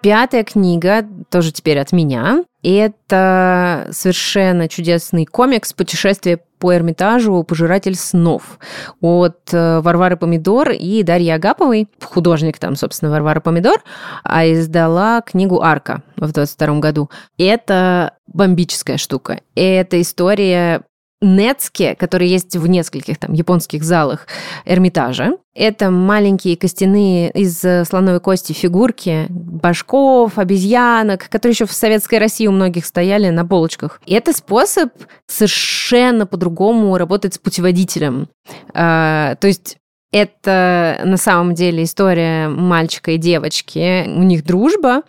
Пятая 0.00 0.44
книга, 0.44 1.04
тоже 1.28 1.52
теперь 1.52 1.78
от 1.80 1.92
меня, 1.92 2.44
это 2.62 3.88
совершенно 3.90 4.68
чудесный 4.68 5.26
комикс 5.26 5.72
«Путешествие 5.72 6.38
по 6.58 6.74
Эрмитажу. 6.74 7.42
Пожиратель 7.42 7.96
снов» 7.96 8.58
от 9.00 9.52
э, 9.52 9.80
Варвары 9.80 10.16
Помидор 10.16 10.70
и 10.70 11.02
Дарьи 11.02 11.30
Агаповой. 11.30 11.88
Художник 12.02 12.58
там, 12.58 12.76
собственно, 12.76 13.10
Варвара 13.10 13.40
Помидор, 13.40 13.82
а 14.22 14.46
издала 14.46 15.20
книгу 15.20 15.62
«Арка» 15.62 16.02
в 16.16 16.32
22 16.32 16.78
году. 16.78 17.10
Это 17.36 18.14
бомбическая 18.28 18.98
штука. 18.98 19.40
Это 19.54 20.00
история 20.00 20.82
Нецке, 21.20 21.96
который 21.96 22.28
есть 22.28 22.56
в 22.56 22.66
нескольких 22.66 23.18
там 23.18 23.32
японских 23.32 23.82
залах 23.82 24.26
Эрмитажа. 24.64 25.32
Это 25.54 25.90
маленькие 25.90 26.56
костяные 26.56 27.30
из 27.32 27.64
э, 27.64 27.84
слоновой 27.84 28.20
кости 28.20 28.52
фигурки 28.52 29.26
башков, 29.28 30.38
обезьянок, 30.38 31.28
которые 31.28 31.54
еще 31.54 31.66
в 31.66 31.72
советской 31.72 32.20
России 32.20 32.46
у 32.46 32.52
многих 32.52 32.86
стояли 32.86 33.30
на 33.30 33.44
полочках. 33.44 34.00
И 34.06 34.14
это 34.14 34.32
способ 34.32 34.90
совершенно 35.26 36.26
по-другому 36.26 36.96
работать 36.96 37.34
с 37.34 37.38
путеводителем. 37.38 38.28
А, 38.72 39.34
то 39.36 39.48
есть 39.48 39.78
это 40.10 41.00
на 41.04 41.16
самом 41.16 41.54
деле 41.54 41.84
история 41.84 42.48
мальчика 42.48 43.12
и 43.12 43.18
девочки. 43.18 44.04
У 44.06 44.22
них 44.22 44.44
дружба, 44.44 45.02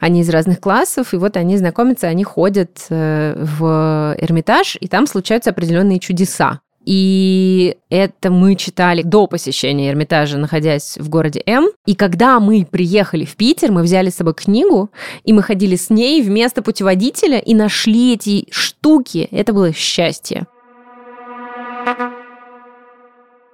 они 0.00 0.20
из 0.20 0.28
разных 0.28 0.60
классов, 0.60 1.14
и 1.14 1.16
вот 1.16 1.36
они 1.36 1.56
знакомятся, 1.56 2.08
они 2.08 2.24
ходят 2.24 2.86
э, 2.90 3.34
в 3.36 4.14
Эрмитаж, 4.18 4.76
и 4.80 4.88
там 4.88 5.06
случаются 5.06 5.50
определенные 5.50 5.98
чудеса. 5.98 6.60
И 6.84 7.76
это 7.90 8.30
мы 8.30 8.56
читали 8.56 9.02
до 9.02 9.26
посещения 9.28 9.90
Эрмитажа, 9.90 10.36
находясь 10.36 10.98
в 10.98 11.08
городе 11.08 11.40
М. 11.46 11.68
И 11.86 11.94
когда 11.94 12.40
мы 12.40 12.66
приехали 12.68 13.24
в 13.24 13.36
Питер, 13.36 13.70
мы 13.70 13.82
взяли 13.82 14.10
с 14.10 14.16
собой 14.16 14.34
книгу, 14.34 14.90
и 15.24 15.32
мы 15.32 15.42
ходили 15.42 15.76
с 15.76 15.90
ней 15.90 16.22
вместо 16.22 16.60
путеводителя 16.60 17.38
и 17.38 17.54
нашли 17.54 18.14
эти 18.14 18.48
штуки. 18.50 19.28
Это 19.30 19.52
было 19.52 19.72
счастье. 19.72 20.46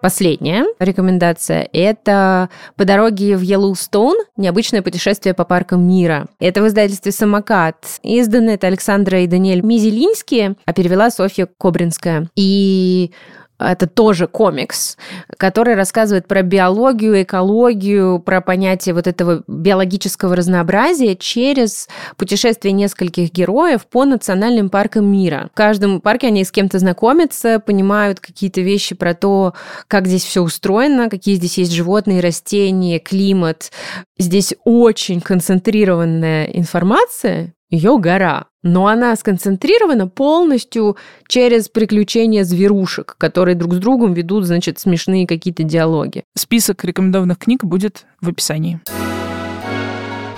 Последняя 0.00 0.64
рекомендация– 0.78 1.68
это 1.72 2.50
«По 2.76 2.84
дороге 2.84 3.36
в 3.36 3.40
Йеллоустоун. 3.40 4.16
Необычное 4.36 4.80
путешествие 4.80 5.34
по 5.34 5.44
паркам 5.44 5.82
мира». 5.88 6.28
Это 6.38 6.62
в 6.62 6.68
издательстве 6.68 7.10
«Самокат». 7.10 7.84
Издано 8.04 8.52
это 8.52 8.68
Александра 8.68 9.20
и 9.20 9.26
Даниэль 9.26 9.62
Мизелинские, 9.62 10.54
а 10.64 10.72
перевела 10.72 11.10
Софья 11.10 11.48
Кобринская. 11.58 12.30
И 12.36 13.10
это 13.58 13.86
тоже 13.86 14.26
комикс, 14.26 14.96
который 15.36 15.74
рассказывает 15.74 16.28
про 16.28 16.42
биологию, 16.42 17.22
экологию, 17.22 18.20
про 18.20 18.40
понятие 18.40 18.94
вот 18.94 19.06
этого 19.06 19.42
биологического 19.46 20.36
разнообразия 20.36 21.16
через 21.16 21.88
путешествие 22.16 22.72
нескольких 22.72 23.32
героев 23.32 23.86
по 23.86 24.04
национальным 24.04 24.70
паркам 24.70 25.06
мира. 25.06 25.48
В 25.52 25.56
каждом 25.56 26.00
парке 26.00 26.28
они 26.28 26.44
с 26.44 26.52
кем-то 26.52 26.78
знакомятся, 26.78 27.60
понимают 27.60 28.20
какие-то 28.20 28.60
вещи 28.60 28.94
про 28.94 29.14
то, 29.14 29.54
как 29.88 30.06
здесь 30.06 30.24
все 30.24 30.42
устроено, 30.42 31.08
какие 31.08 31.34
здесь 31.34 31.58
есть 31.58 31.72
животные, 31.72 32.20
растения, 32.20 32.98
климат. 32.98 33.72
Здесь 34.18 34.54
очень 34.64 35.20
концентрированная 35.20 36.44
информация, 36.46 37.54
ее 37.70 37.98
гора. 37.98 38.46
Но 38.62 38.86
она 38.86 39.14
сконцентрирована 39.16 40.08
полностью 40.08 40.96
через 41.26 41.68
приключения 41.68 42.44
зверушек, 42.44 43.14
которые 43.18 43.54
друг 43.54 43.74
с 43.74 43.78
другом 43.78 44.14
ведут, 44.14 44.44
значит, 44.44 44.78
смешные 44.78 45.26
какие-то 45.26 45.62
диалоги. 45.62 46.24
Список 46.36 46.84
рекомендованных 46.84 47.38
книг 47.38 47.64
будет 47.64 48.06
в 48.20 48.28
описании. 48.28 48.80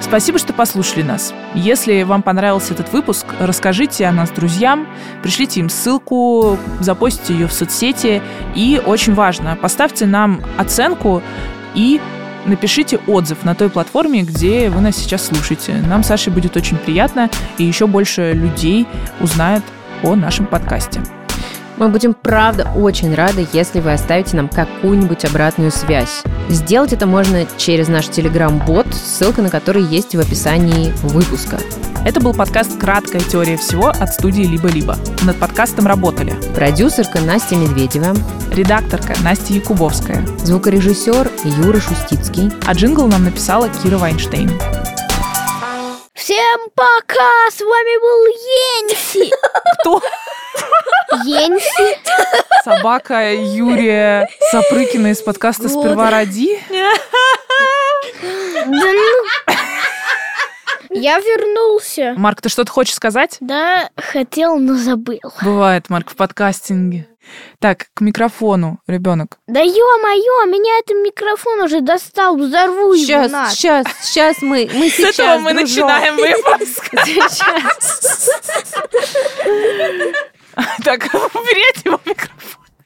Спасибо, 0.01 0.39
что 0.39 0.53
послушали 0.53 1.03
нас. 1.03 1.33
Если 1.55 2.03
вам 2.03 2.23
понравился 2.23 2.75
этот 2.75 2.93
выпуск, 2.93 3.27
расскажите 3.39 4.07
о 4.07 4.13
нас 4.13 4.31
друзьям, 4.31 4.89
пришлите 5.23 5.61
им 5.61 5.69
ссылку, 5.69 6.59
запостите 6.81 7.35
ее 7.35 7.47
в 7.47 7.53
соцсети. 7.53 8.21
И 8.57 8.83
очень 8.85 9.15
важно, 9.15 9.57
поставьте 9.61 10.07
нам 10.07 10.43
оценку 10.59 11.23
и 11.77 12.01
напишите 12.47 12.99
отзыв 13.07 13.45
на 13.45 13.55
той 13.55 13.71
платформе, 13.71 14.23
где 14.23 14.71
вы 14.71 14.81
нас 14.81 14.97
сейчас 14.97 15.27
слушаете. 15.27 15.75
Нам, 15.75 16.03
Саше, 16.03 16.31
будет 16.31 16.57
очень 16.57 16.77
приятно, 16.77 17.31
и 17.59 17.65
еще 17.65 17.87
больше 17.87 18.33
людей 18.33 18.87
узнает 19.21 19.63
о 20.03 20.15
нашем 20.15 20.47
подкасте. 20.47 21.01
Мы 21.81 21.89
будем, 21.89 22.13
правда, 22.13 22.71
очень 22.77 23.15
рады, 23.15 23.49
если 23.55 23.81
вы 23.81 23.95
оставите 23.95 24.37
нам 24.37 24.51
какую-нибудь 24.51 25.25
обратную 25.25 25.71
связь. 25.71 26.23
Сделать 26.51 26.93
это 26.93 27.07
можно 27.07 27.47
через 27.57 27.89
наш 27.89 28.09
телеграм-бот, 28.09 28.87
ссылка 28.93 29.41
на 29.41 29.49
который 29.49 29.83
есть 29.83 30.15
в 30.15 30.21
описании 30.21 30.93
выпуска. 31.03 31.59
Это 32.05 32.21
был 32.21 32.35
подкаст 32.35 32.79
«Краткая 32.79 33.23
теория 33.23 33.57
всего» 33.57 33.89
от 33.89 34.13
студии 34.13 34.43
«Либо-либо». 34.43 34.99
Над 35.23 35.37
подкастом 35.39 35.87
работали 35.87 36.35
продюсерка 36.55 37.19
Настя 37.23 37.57
Медведева, 37.57 38.15
редакторка 38.53 39.15
Настя 39.23 39.55
Якубовская, 39.55 40.27
звукорежиссер 40.45 41.31
Юра 41.65 41.81
Шустицкий, 41.81 42.51
а 42.67 42.75
джингл 42.75 43.07
нам 43.07 43.25
написала 43.25 43.71
Кира 43.71 43.97
Вайнштейн. 43.97 44.51
Всем 46.21 46.61
пока! 46.75 47.31
С 47.51 47.61
вами 47.61 47.99
был 47.99 48.27
Енси! 48.27 49.33
Кто? 49.81 50.03
Енси? 51.25 51.99
Собака 52.63 53.33
Юрия 53.33 54.29
Сапрыкина 54.51 55.13
из 55.13 55.23
подкаста 55.23 55.71
«Сперва 55.71 56.11
ради». 56.11 56.61
Да 58.21 58.93
ну... 58.93 59.25
Я 60.91 61.21
вернулся. 61.21 62.13
Марк, 62.19 62.43
ты 62.43 62.51
что-то 62.51 62.71
хочешь 62.71 62.97
сказать? 62.97 63.39
Да, 63.41 63.89
хотел, 63.97 64.59
но 64.59 64.75
забыл. 64.75 65.21
Бывает, 65.41 65.89
Марк, 65.89 66.11
в 66.11 66.17
подкастинге. 66.17 67.09
Так, 67.59 67.87
к 67.95 68.01
микрофону, 68.01 68.79
ребенок. 68.87 69.39
Да 69.47 69.61
ё-моё, 69.61 70.47
меня 70.51 70.79
этот 70.79 70.97
микрофон 70.97 71.61
уже 71.61 71.81
достал, 71.81 72.37
взорву 72.37 72.97
сейчас, 72.97 73.31
его 73.31 73.39
над. 73.39 73.53
Сейчас, 73.53 73.87
сейчас 74.03 74.43
мы, 74.43 74.69
мы 74.73 74.89
С 74.89 74.95
сейчас, 74.95 75.19
этого 75.19 75.39
мы 75.39 75.53
дружок. 75.55 75.89
начинаем 75.89 76.17
выпуск. 76.17 76.91
Сейчас. 77.05 78.31
Так, 80.85 81.05
уберите 81.35 81.81
его 81.85 82.01
микрофон. 82.05 82.60